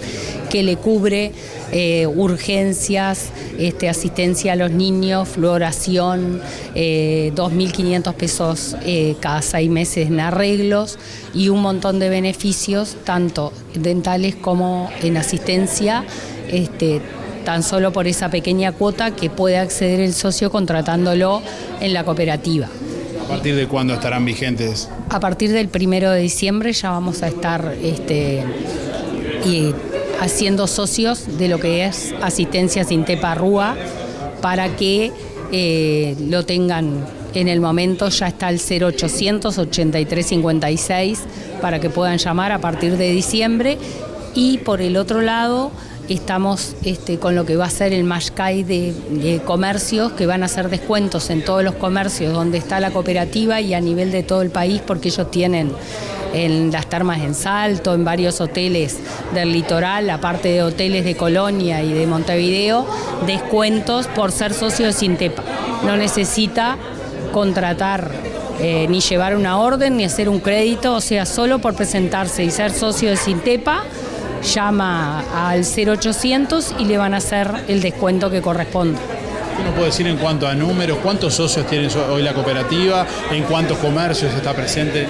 [0.50, 1.32] que le cubre
[1.72, 6.33] eh, urgencias, este, asistencia a los niños, fluoración,
[6.74, 10.98] 2.500 eh, pesos eh, cada seis meses en arreglos
[11.34, 16.04] y un montón de beneficios, tanto dentales como en asistencia.
[16.48, 17.00] Este,
[17.44, 21.42] tan solo por esa pequeña cuota que puede acceder el socio contratándolo
[21.80, 22.68] en la cooperativa.
[23.22, 24.88] ¿A partir de cuándo estarán vigentes?
[25.10, 28.44] A partir del primero de diciembre ya vamos a estar este,
[29.46, 29.74] y
[30.20, 33.76] haciendo socios de lo que es asistencia sin tepa rúa
[34.40, 35.12] para que
[35.56, 41.20] eh, lo tengan en el momento ya está el 0800 8356
[41.60, 43.78] para que puedan llamar a partir de diciembre.
[44.34, 45.70] Y por el otro lado
[46.08, 50.42] estamos este, con lo que va a ser el Mashkai de, de, comercios, que van
[50.42, 54.24] a hacer descuentos en todos los comercios donde está la cooperativa y a nivel de
[54.24, 55.70] todo el país, porque ellos tienen
[56.34, 58.98] en las termas en Salto, en varios hoteles
[59.32, 62.86] del litoral, aparte de hoteles de Colonia y de Montevideo,
[63.26, 65.42] descuentos por ser socio de Sintepa.
[65.84, 66.76] No necesita
[67.32, 68.10] contratar
[68.60, 72.50] eh, ni llevar una orden ni hacer un crédito, o sea, solo por presentarse y
[72.50, 73.84] ser socio de Sintepa
[74.42, 78.98] llama al 0800 y le van a hacer el descuento que corresponde.
[79.56, 80.98] ¿Qué nos puede decir en cuanto a números?
[81.02, 83.06] ¿Cuántos socios tiene hoy la cooperativa?
[83.30, 85.06] ¿En cuántos comercios está presente?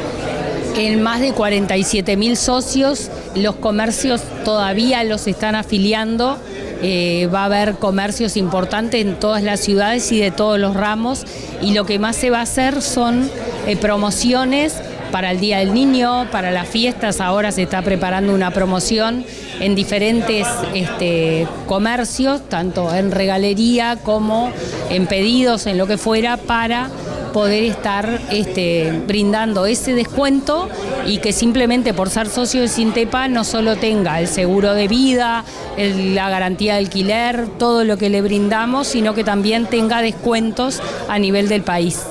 [0.76, 6.36] En más de 47 mil socios, los comercios todavía los están afiliando.
[6.82, 11.24] Eh, va a haber comercios importantes en todas las ciudades y de todos los ramos.
[11.62, 13.30] Y lo que más se va a hacer son
[13.66, 14.74] eh, promociones
[15.12, 17.20] para el Día del Niño, para las fiestas.
[17.20, 19.24] Ahora se está preparando una promoción
[19.60, 20.44] en diferentes
[20.74, 24.50] este, comercios, tanto en regalería como
[24.90, 26.90] en pedidos, en lo que fuera, para
[27.34, 30.68] poder estar este, brindando ese descuento
[31.04, 35.44] y que simplemente por ser socio de Sintepa no solo tenga el seguro de vida,
[35.76, 41.18] la garantía de alquiler, todo lo que le brindamos, sino que también tenga descuentos a
[41.18, 42.02] nivel del país.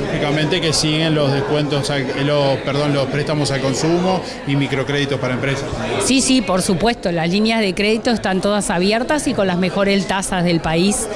[0.00, 1.92] Lógicamente que siguen los descuentos,
[2.24, 5.66] los, perdón, los préstamos al consumo y microcréditos para empresas.
[6.02, 10.06] Sí, sí, por supuesto, las líneas de crédito están todas abiertas y con las mejores
[10.06, 11.06] tasas del país.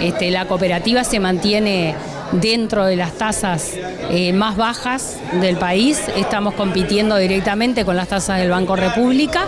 [0.00, 1.94] Este, la cooperativa se mantiene
[2.32, 3.72] dentro de las tasas
[4.10, 6.00] eh, más bajas del país.
[6.16, 9.46] Estamos compitiendo directamente con las tasas del Banco República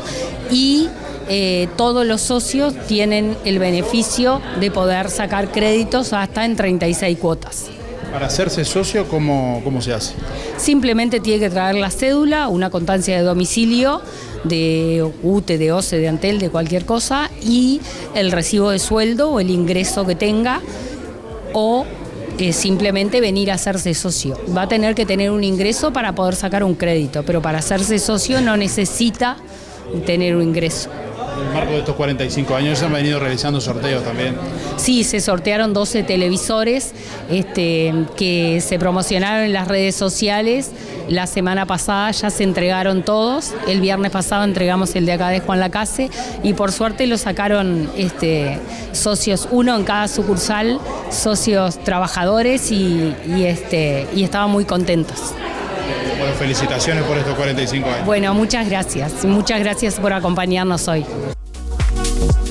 [0.51, 0.89] y
[1.29, 7.67] eh, todos los socios tienen el beneficio de poder sacar créditos hasta en 36 cuotas.
[8.13, 10.15] Para hacerse socio, ¿cómo, ¿cómo se hace?
[10.57, 14.03] Simplemente tiene que traer la cédula, una constancia de domicilio,
[14.45, 17.81] de UTE, de OCE, de Antel, de cualquier cosa, y
[18.15, 20.61] el recibo de sueldo o el ingreso que tenga,
[21.55, 21.87] o
[22.39, 24.39] eh, simplemente venir a hacerse socio.
[24.57, 27.99] Va a tener que tener un ingreso para poder sacar un crédito, pero para hacerse
[27.99, 29.37] socio no necesita
[30.07, 30.91] tener un ingreso.
[31.37, 34.37] En el marco de estos 45 años se han venido realizando sorteos también.
[34.77, 36.93] Sí, se sortearon 12 televisores
[37.31, 40.71] este, que se promocionaron en las redes sociales.
[41.09, 43.53] La semana pasada ya se entregaron todos.
[43.67, 46.11] El viernes pasado entregamos el de acá de Juan Lacase
[46.43, 48.59] y por suerte lo sacaron este,
[48.93, 50.79] socios, uno en cada sucursal,
[51.11, 55.35] socios trabajadores y, este, y estaban muy contentos.
[56.19, 58.07] Bueno, felicitaciones por estos 45 años.
[58.07, 59.25] Bueno, muchas gracias.
[59.25, 61.05] Muchas gracias por acompañarnos hoy.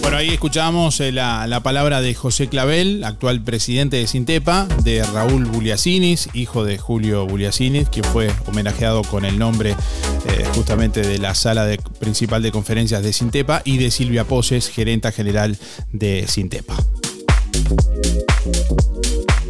[0.01, 5.45] Bueno, ahí escuchamos eh, la, palabra de José Clavel, actual presidente de Sintepa, de Raúl
[5.45, 11.33] Buliasinis, hijo de Julio Buliasinis, quien fue homenajeado con el nombre eh, justamente de la
[11.35, 11.67] sala
[11.99, 15.57] principal de conferencias de Sintepa, y de Silvia Poses, gerenta general
[15.91, 16.75] de Sintepa.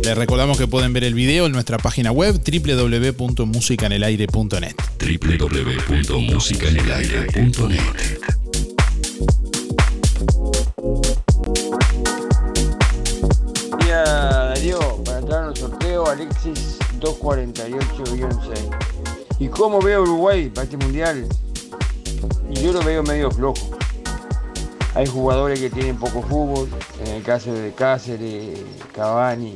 [0.04, 4.76] Les recordamos que pueden ver el video en nuestra página web www.musicanelaire.net.
[5.00, 7.80] www.musicanelaire.net.
[13.80, 17.80] Día Darío, para entrar en el sorteo, Alexis 248-6.
[19.40, 21.26] ¿Y cómo veo Uruguay para este mundial?
[22.62, 23.78] Yo lo veo medio flojo.
[24.96, 26.68] Hay jugadores que tienen poco fútbol,
[27.06, 28.60] en el caso de Cáceres,
[28.94, 29.54] Cavani,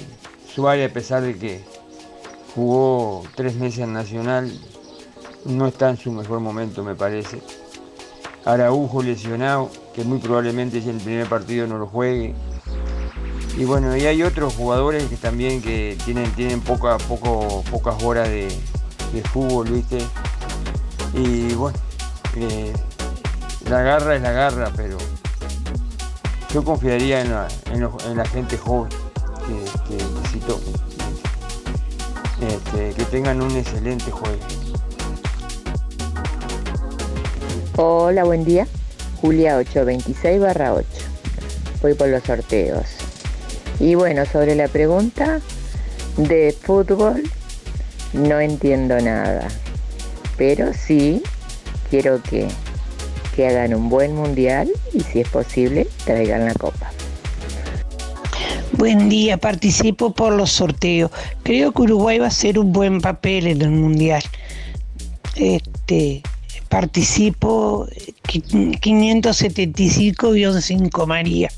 [0.57, 1.63] Suárez, a pesar de que
[2.55, 4.51] jugó tres meses en Nacional,
[5.45, 7.43] no está en su mejor momento, me parece.
[8.43, 12.33] Araujo lesionado, que muy probablemente si el primer partido no lo juegue.
[13.55, 18.27] Y bueno, y hay otros jugadores que también que tienen, tienen poca, poco, pocas horas
[18.27, 18.47] de,
[19.13, 19.99] de fútbol, ¿viste?
[21.13, 21.77] Y bueno,
[22.35, 22.73] eh,
[23.69, 24.97] la garra es la garra, pero
[26.51, 27.47] yo confiaría en la,
[28.07, 28.89] en la gente joven
[32.41, 34.37] Este, que tengan un excelente juego.
[37.77, 38.67] Hola, buen día.
[39.21, 40.85] Julia 826 barra 8.
[41.81, 42.87] Voy por los sorteos.
[43.79, 45.39] Y bueno, sobre la pregunta
[46.17, 47.23] de fútbol,
[48.11, 49.47] no entiendo nada.
[50.37, 51.23] Pero sí
[51.89, 52.49] quiero que,
[53.33, 56.91] que hagan un buen mundial y si es posible, traigan la copa.
[58.77, 61.09] Buen día, participo por los sorteos.
[61.43, 64.21] Creo que Uruguay va a hacer un buen papel en el mundial.
[65.35, 66.21] Este,
[66.69, 71.49] participo eh, qui- 575-5 María.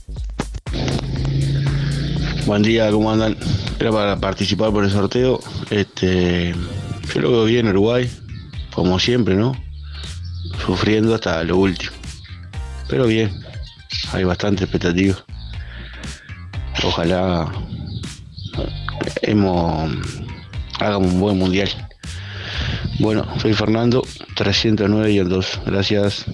[2.46, 3.36] Buen día, ¿cómo andan?
[3.80, 5.40] Era para participar por el sorteo.
[5.70, 6.56] Este,
[7.14, 8.10] yo lo veo bien Uruguay,
[8.74, 9.56] como siempre, ¿no?
[10.66, 11.92] Sufriendo hasta lo último.
[12.88, 13.30] Pero bien,
[14.14, 15.18] hay bastante expectativa.
[16.84, 17.52] Ojalá
[19.22, 19.92] hemos,
[20.80, 21.70] hagamos un buen mundial.
[23.00, 25.62] Bueno, soy Fernando, 309 y el 2.
[25.66, 26.26] Gracias.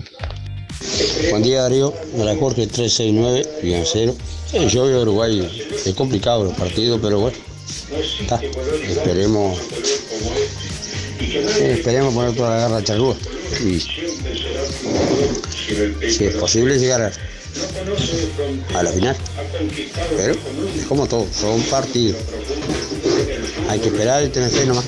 [1.31, 4.15] Buen día Darío, de la Jorge 369, bien cero.
[4.51, 7.35] Sí, yo veo Uruguay, es complicado los partidos, pero bueno,
[8.22, 8.39] está.
[8.88, 9.59] Esperemos,
[11.19, 13.15] eh, esperemos poner toda la garra charrúa.
[13.65, 13.89] Y si
[16.26, 17.11] es posible llegar a,
[18.73, 19.15] a la final.
[20.15, 22.22] Pero es como todo, son partidos.
[23.69, 24.86] Hay que esperar y tener fe nomás.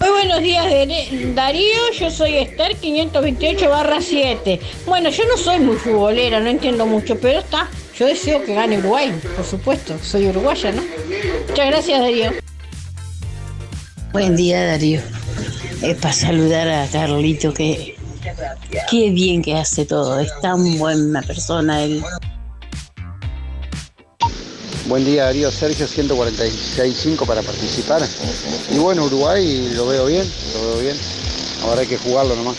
[0.00, 0.66] Muy buenos días,
[1.34, 1.92] Darío.
[1.98, 4.60] Yo soy Esther 528 barra 7.
[4.86, 7.68] Bueno, yo no soy muy futbolera, no entiendo mucho, pero está.
[7.98, 9.98] Yo deseo que gane Uruguay, por supuesto.
[10.00, 10.82] Soy uruguaya, ¿no?
[11.48, 12.32] Muchas gracias, Darío.
[14.12, 15.00] Buen día, Darío.
[15.82, 17.97] Es para saludar a Carlito, que
[18.90, 20.18] qué bien que hace todo.
[20.18, 22.02] Es tan buena persona él.
[24.86, 28.02] Buen día Darío, Sergio 146.5 para participar.
[28.70, 30.96] Y bueno, Uruguay lo veo bien, lo veo bien.
[31.62, 32.56] Ahora hay que jugarlo nomás.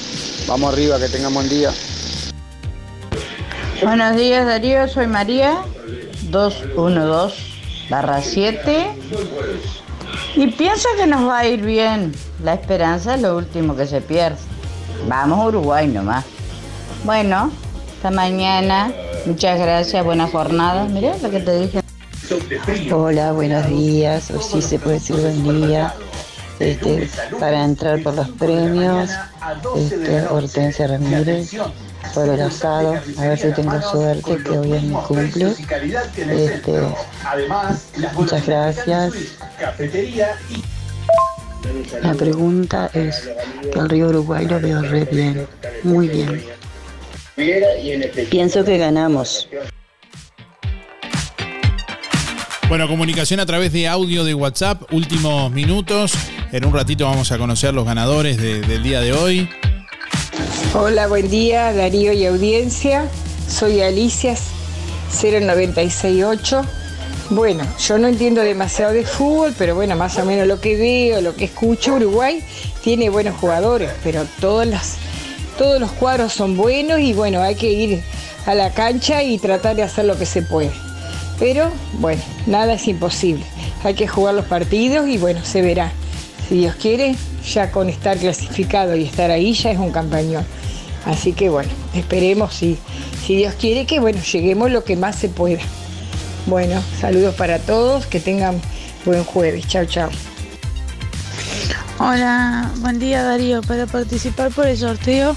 [0.48, 1.72] Vamos arriba, que tengan buen día.
[3.82, 5.64] Buenos días Darío, soy María,
[6.30, 7.36] 212
[7.90, 8.88] barra 7
[10.36, 12.14] y pienso que nos va a ir bien.
[12.44, 14.38] La esperanza es lo último que se pierde.
[15.08, 16.26] Vamos Uruguay nomás.
[17.04, 17.52] Bueno,
[17.96, 18.92] hasta mañana.
[19.26, 20.86] Muchas gracias, buena jornada.
[20.86, 21.82] Mirá lo que te dije.
[22.92, 24.32] Hola, buenos días.
[24.32, 25.94] O sí se puede decir buen día.
[26.60, 27.10] Este,
[27.40, 29.10] para entrar por los premios,
[29.78, 31.52] este, Hortensia Ramírez,
[32.14, 35.56] por el asado, a ver si tengo suerte, que hoy es mi cumple.
[36.18, 36.82] Este,
[38.14, 39.14] muchas gracias.
[42.02, 43.30] La pregunta es
[43.72, 45.48] que el río Uruguay lo veo re bien,
[45.84, 46.44] muy bien.
[48.30, 49.48] Pienso que ganamos.
[52.68, 56.14] Bueno, comunicación a través de audio de WhatsApp, últimos minutos.
[56.52, 59.50] En un ratito vamos a conocer los ganadores de- del día de hoy.
[60.74, 63.08] Hola, buen día Darío y audiencia.
[63.48, 64.36] Soy Alicia
[65.12, 66.64] 0968.
[67.32, 71.22] Bueno, yo no entiendo demasiado de fútbol, pero bueno, más o menos lo que veo,
[71.22, 72.44] lo que escucho, Uruguay
[72.84, 74.96] tiene buenos jugadores, pero todas las,
[75.56, 78.02] todos los cuadros son buenos y bueno, hay que ir
[78.48, 80.72] a la cancha y tratar de hacer lo que se puede.
[81.38, 83.46] Pero bueno, nada es imposible.
[83.84, 85.92] Hay que jugar los partidos y bueno, se verá.
[86.48, 87.16] Si Dios quiere,
[87.48, 90.46] ya con estar clasificado y estar ahí ya es un campañón.
[91.06, 92.80] Así que bueno, esperemos si,
[93.24, 95.62] si Dios quiere que bueno, lleguemos lo que más se pueda.
[96.46, 98.62] Bueno, saludos para todos, que tengan
[99.06, 99.68] buen jueves.
[99.68, 100.10] Chao, chao.
[102.00, 103.62] Hola, buen día Darío.
[103.62, 105.36] Para participar por el sorteo,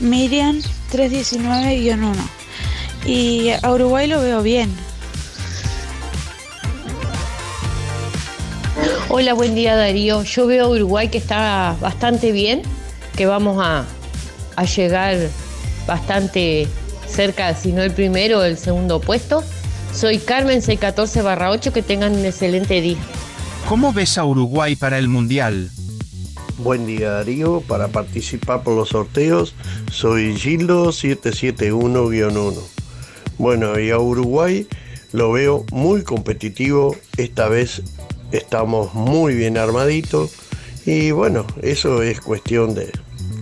[0.00, 0.60] Miriam
[0.92, 2.14] 319-1.
[3.04, 4.74] Y a Uruguay lo veo bien.
[9.08, 10.22] Hola, buen día Darío.
[10.22, 12.62] Yo veo a Uruguay que está bastante bien,
[13.16, 13.84] que vamos a,
[14.56, 15.16] a llegar
[15.86, 16.68] bastante
[17.06, 19.44] cerca, si no el primero, el segundo puesto.
[19.92, 22.98] Soy Carmen 614 barra 8, que tengan un excelente día.
[23.68, 25.70] ¿Cómo ves a Uruguay para el Mundial?
[26.58, 29.54] Buen día Darío, para participar por los sorteos
[29.90, 32.54] soy Gildo 771-1.
[33.38, 34.66] Bueno, y a Uruguay
[35.12, 36.96] lo veo muy competitivo.
[37.16, 37.82] Esta vez
[38.32, 40.32] estamos muy bien armaditos.
[40.86, 42.92] Y bueno, eso es cuestión de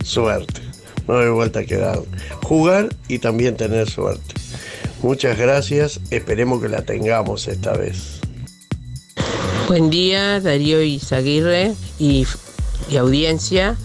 [0.05, 0.63] suerte.
[1.07, 2.01] No hay vuelta que dar.
[2.43, 4.38] Jugar y también tener suerte.
[5.03, 6.01] Muchas gracias.
[6.11, 8.21] Esperemos que la tengamos esta vez.
[9.69, 12.27] Buen día, Darío Izaguirre y,
[12.91, 13.77] y audiencia.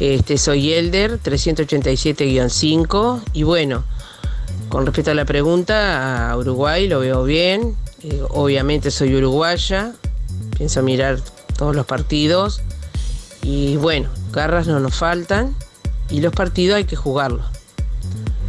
[0.00, 3.22] Este, soy Elder, 387-5.
[3.32, 3.84] Y bueno,
[4.68, 7.76] con respecto a la pregunta, a Uruguay lo veo bien.
[8.02, 9.92] Eh, obviamente soy uruguaya,
[10.56, 11.20] pienso mirar
[11.56, 12.60] todos los partidos.
[13.42, 15.54] Y bueno, garras no nos faltan.
[16.10, 17.46] Y los partidos hay que jugarlos.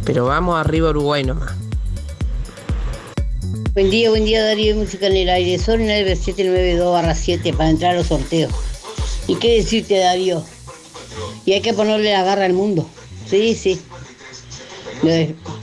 [0.04, 1.65] Pero vamos arriba Uruguay nomás.
[3.76, 5.58] Buen día, buen día Darío Música en el aire.
[5.58, 8.50] Son 9792-7 para entrar a los sorteos.
[9.28, 10.42] ¿Y qué decirte Darío?
[11.44, 12.88] Y hay que ponerle la garra al mundo.
[13.28, 13.78] Sí, sí.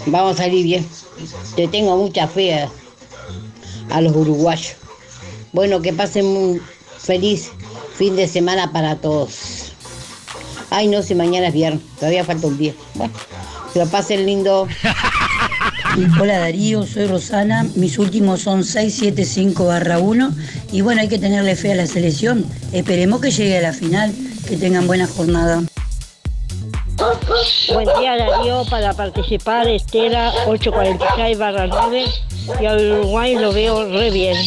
[0.05, 0.87] Vamos a salir bien.
[1.55, 2.69] Te tengo mucha fe
[3.89, 4.75] a, los uruguayos.
[5.51, 6.61] Bueno, que pasen un
[6.99, 7.49] feliz
[7.97, 9.73] fin de semana para todos.
[10.69, 11.81] Ay, no sé, mañana es viernes.
[11.95, 12.75] Todavía falta un día.
[12.93, 13.13] Bueno,
[13.73, 14.67] que lo pasen lindo.
[16.19, 20.33] Hola Darío, soy Rosana, mis últimos son 675 barra 1
[20.71, 22.43] y bueno, hay que tenerle fe a la selección.
[22.71, 24.11] Esperemos que llegue a la final,
[24.47, 25.61] que tengan buena jornada.
[27.71, 32.05] Buen día Darío, para participar Estela 846 barra 9
[32.59, 34.37] y a Uruguay lo veo re bien.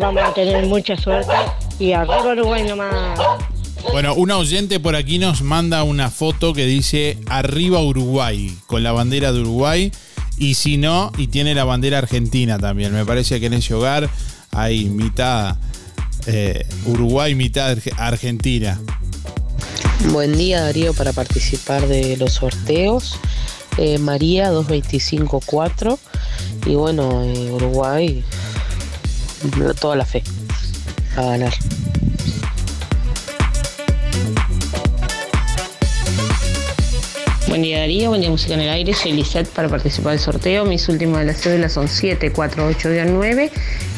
[0.00, 1.32] Vamos a tener mucha suerte
[1.78, 3.20] y arriba Uruguay nomás.
[3.92, 8.90] Bueno, un oyente por aquí nos manda una foto que dice arriba Uruguay, con la
[8.90, 9.92] bandera de Uruguay.
[10.38, 12.92] Y si no, y tiene la bandera argentina también.
[12.92, 14.08] Me parece que en ese hogar
[14.52, 15.56] hay mitad
[16.26, 18.80] eh, Uruguay, mitad Arge- Argentina.
[20.12, 23.18] Buen día Darío para participar de los sorteos.
[23.78, 25.98] Eh, María 2254
[26.66, 28.24] y bueno, eh, Uruguay
[29.80, 30.22] toda la fe
[31.16, 31.54] a ganar.
[37.48, 40.66] Buen día Darío, buen día Música en el Aire, soy Lisette para participar del sorteo.
[40.66, 43.50] Mis últimas de las cédulas son 7, 4, 8 y 9.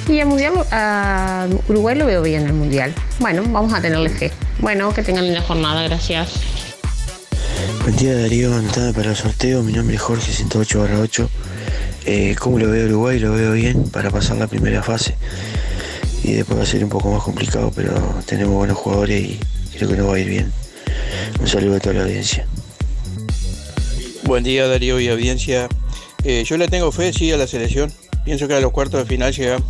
[0.09, 2.95] Y a, mundial, a Uruguay lo veo bien en el Mundial.
[3.19, 4.31] Bueno, vamos a tenerle fe.
[4.61, 6.35] Bueno, que tengan linda jornada, gracias.
[7.83, 11.31] Buen día Darío, anotada para el sorteo, mi nombre es Jorge 108 8.
[12.05, 13.19] Eh, ¿Cómo lo veo Uruguay?
[13.19, 15.17] Lo veo bien para pasar la primera fase.
[16.23, 17.95] Y después va a ser un poco más complicado, pero
[18.27, 19.41] tenemos buenos jugadores y
[19.77, 20.53] creo que nos va a ir bien.
[21.41, 22.47] Un saludo a toda la audiencia.
[24.25, 25.69] Buen día Darío y audiencia.
[26.25, 27.93] Eh, yo le tengo fe, sí, a la selección.
[28.25, 29.67] Pienso que a los cuartos de final llegamos.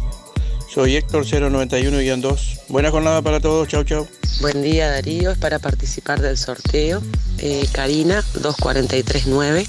[0.73, 2.61] Soy Héctor 091-2.
[2.69, 3.69] Buena jornada para todos.
[3.69, 4.07] Chau, chau.
[4.41, 7.03] Buen día Darío, es para participar del sorteo.
[7.39, 9.67] Eh, Karina 2439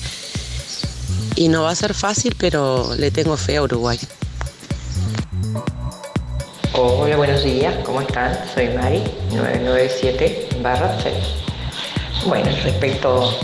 [1.35, 3.99] y no va a ser fácil, pero le tengo fe a Uruguay.
[6.73, 8.37] Hola, buenos días, ¿cómo están?
[8.53, 11.15] Soy Mari, 997 barra 6.
[12.27, 13.37] Bueno, respecto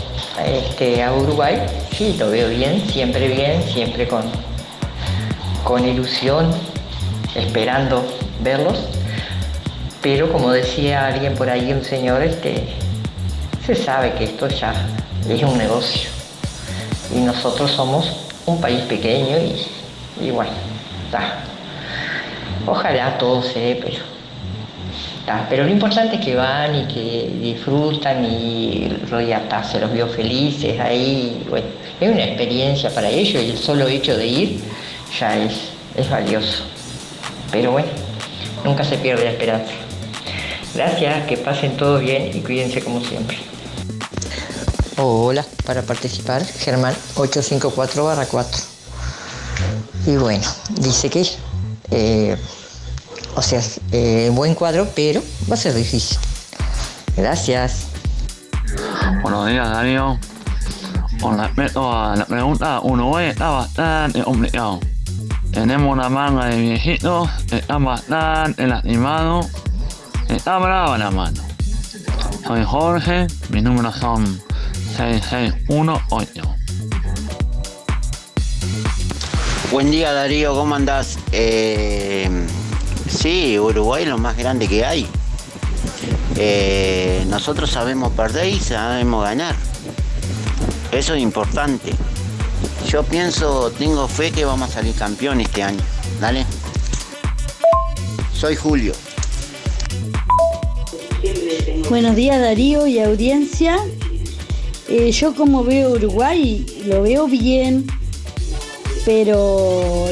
[0.46, 1.60] este, a Uruguay,
[1.96, 4.22] sí, lo veo bien, siempre bien, siempre con,
[5.64, 6.50] con ilusión,
[7.34, 8.04] esperando
[8.42, 8.78] verlos.
[10.02, 12.68] Pero como decía alguien por ahí, un señor, este,
[13.66, 14.72] se sabe que esto ya
[15.28, 16.10] es un negocio.
[17.14, 20.52] Y nosotros somos un país pequeño y, y bueno.
[22.66, 24.17] Ojalá todo se dé, pero.
[25.48, 30.06] Pero lo importante es que van y que disfrutan y Roy hasta se los vio
[30.06, 31.44] felices ahí.
[31.48, 31.66] Bueno,
[32.00, 34.60] es una experiencia para ellos y el solo hecho de ir
[35.18, 35.52] ya es,
[35.96, 36.64] es valioso.
[37.50, 37.88] Pero bueno,
[38.64, 39.72] nunca se pierde la esperanza.
[40.74, 43.38] Gracias, que pasen todos bien y cuídense como siempre.
[44.96, 48.62] Hola, para participar, Germán 854 4.
[50.06, 50.44] Y bueno,
[50.80, 51.24] dice que,
[51.90, 52.36] eh,
[53.38, 53.62] o sea,
[53.92, 56.18] eh, buen cuadro, pero va a ser difícil.
[57.16, 57.86] Gracias.
[59.22, 60.18] Buenos días, Darío.
[61.20, 64.80] Con respecto a la pregunta, Uruguay está bastante complicado.
[65.52, 69.46] Tenemos una manga de viejitos, están bastante lastimados,
[70.28, 71.40] está brava la mano.
[72.44, 74.42] Soy Jorge, mis números son
[74.96, 76.42] 6618.
[79.70, 81.18] Buen día Darío, ¿cómo andás?
[81.30, 82.28] Eh,
[83.08, 85.06] sí, Uruguay es lo más grande que hay.
[86.36, 89.56] Eh, nosotros sabemos perder y sabemos ganar.
[90.92, 91.92] Eso es importante.
[92.88, 95.80] Yo pienso, tengo fe que vamos a salir campeón este año.
[96.20, 96.46] Dale.
[98.32, 98.92] Soy Julio.
[101.88, 103.76] Buenos días Darío y audiencia.
[104.88, 107.86] Eh, yo como veo Uruguay, lo veo bien,
[109.04, 110.06] pero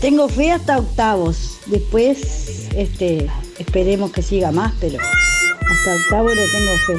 [0.00, 1.49] tengo fe hasta octavos.
[1.70, 3.30] Después, este,
[3.60, 6.94] esperemos que siga más, pero hasta octavos le tengo fe.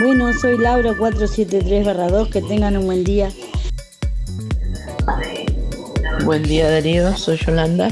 [0.00, 3.32] Bueno, soy Laura 473-2, que tengan un buen día.
[6.24, 7.90] Buen día Darío, soy Yolanda.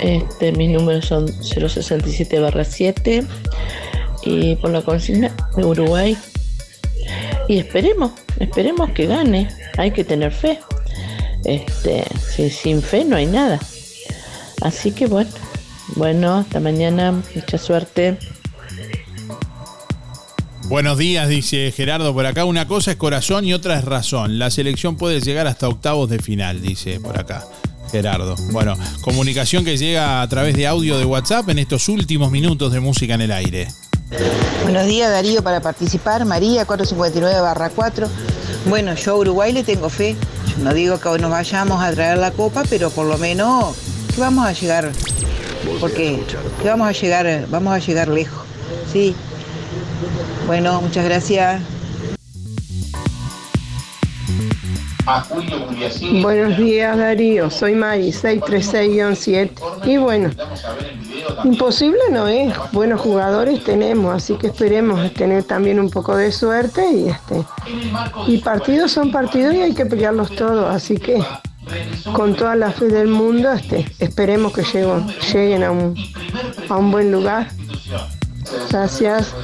[0.00, 3.26] Este, mis números son 067-7
[4.24, 6.16] y por la consigna de Uruguay.
[7.48, 9.48] Y esperemos, esperemos que gane.
[9.78, 10.60] Hay que tener fe.
[11.44, 12.04] Este,
[12.50, 13.58] sin fe no hay nada.
[14.62, 15.30] Así que bueno,
[15.96, 18.18] bueno, hasta mañana, mucha suerte.
[20.64, 22.44] Buenos días, dice Gerardo por acá.
[22.44, 24.38] Una cosa es corazón y otra es razón.
[24.38, 27.44] La selección puede llegar hasta octavos de final, dice por acá.
[27.90, 28.36] Gerardo.
[28.52, 32.80] Bueno, comunicación que llega a través de audio de WhatsApp en estos últimos minutos de
[32.80, 33.68] música en el aire.
[34.62, 38.08] Buenos días Darío para participar, María 459 4.
[38.66, 40.16] Bueno, yo a Uruguay le tengo fe.
[40.46, 43.76] Yo no digo que hoy nos vayamos a traer la copa, pero por lo menos
[44.14, 44.92] que vamos a llegar,
[45.80, 46.22] porque
[46.60, 48.44] que vamos a llegar, vamos a llegar lejos.
[48.92, 49.14] Sí.
[50.46, 51.62] Bueno, muchas gracias.
[56.22, 59.50] Buenos días Darío, soy Mari 636-7
[59.84, 60.30] y bueno,
[61.42, 66.88] imposible no es, buenos jugadores tenemos, así que esperemos tener también un poco de suerte
[66.92, 67.44] y este
[68.28, 71.20] y partidos son partidos y hay que pelearlos todos, así que
[72.12, 75.94] con toda la fe del mundo este, esperemos que lleguen, lleguen a un,
[76.68, 77.48] a un buen lugar.
[78.70, 79.34] Gracias.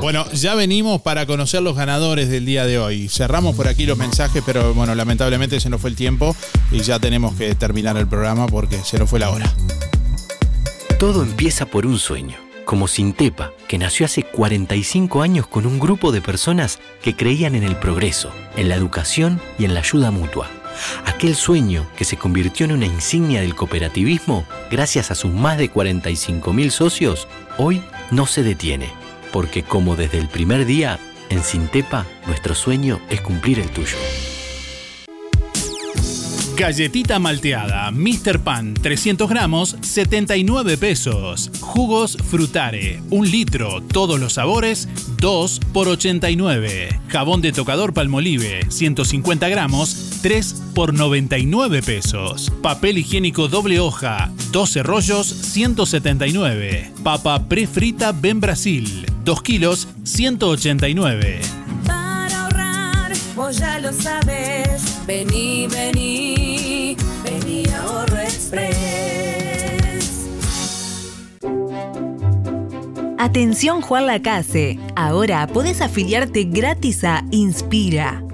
[0.00, 3.08] Bueno, ya venimos para conocer los ganadores del día de hoy.
[3.08, 6.36] Cerramos por aquí los mensajes, pero bueno, lamentablemente se nos fue el tiempo
[6.70, 9.52] y ya tenemos que terminar el programa porque se nos fue la hora.
[10.98, 16.12] Todo empieza por un sueño, como Sintepa, que nació hace 45 años con un grupo
[16.12, 20.61] de personas que creían en el progreso, en la educación y en la ayuda mutua.
[21.06, 25.70] Aquel sueño que se convirtió en una insignia del cooperativismo gracias a sus más de
[25.70, 27.28] 45.000 socios,
[27.58, 28.92] hoy no se detiene,
[29.32, 30.98] porque como desde el primer día,
[31.30, 33.96] en Sintepa, nuestro sueño es cumplir el tuyo.
[36.56, 38.38] Galletita malteada, Mr.
[38.38, 41.50] Pan, 300 gramos, 79 pesos.
[41.60, 44.86] Jugos Frutare, 1 litro, todos los sabores,
[45.18, 47.00] 2 por 89.
[47.08, 52.52] Jabón de tocador Palmolive, 150 gramos, 3 por 99 pesos.
[52.62, 56.92] Papel higiénico doble hoja, 12 rollos, 179.
[57.02, 61.61] Papa prefrita Ben Brasil, 2 kilos, 189.
[63.60, 64.82] Ya lo sabes.
[65.06, 70.26] Vení, vení, vení Ahorro Express.
[73.18, 78.22] Atención Juan Lacase, ahora podés afiliarte gratis a Inspira.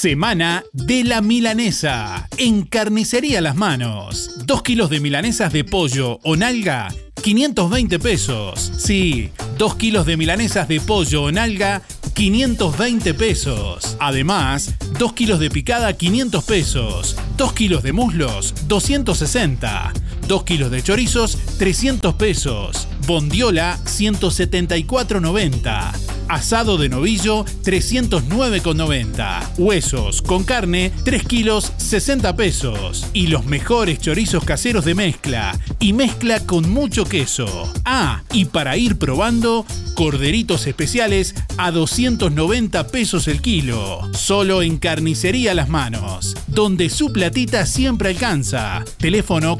[0.06, 2.30] Semana de la milanesa.
[2.38, 4.45] En Carnicería Las Manos.
[4.45, 8.72] 2 kilos de milanesas de pollo o nalga, 520 pesos.
[8.77, 11.82] Sí, 2 kilos de milanesas de pollo o nalga,
[12.14, 13.98] 520 pesos.
[13.99, 17.18] Además, 2 kilos de picada, 500 pesos.
[17.38, 19.91] 2 kilos de muslos, 260.
[20.27, 22.88] 2 kilos de chorizos, 300 pesos.
[23.06, 25.94] Bondiola, 174,90.
[26.27, 29.57] Asado de novillo, 309,90.
[29.60, 33.06] Huesos con carne, 3 kilos, 60 pesos.
[33.14, 35.57] Y los mejores chorizos caseros de mezcla.
[35.80, 37.72] Y mezcla con mucho queso.
[37.86, 44.02] Ah, y para ir probando, corderitos especiales a 290 pesos el kilo.
[44.14, 46.36] Solo en Carnicería Las Manos.
[46.48, 48.84] Donde su platita siempre alcanza.
[48.98, 49.60] Teléfono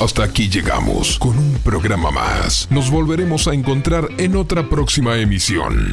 [0.00, 2.66] Hasta aquí llegamos con un programa más.
[2.70, 5.92] Nos volveremos a encontrar en otra próxima emisión.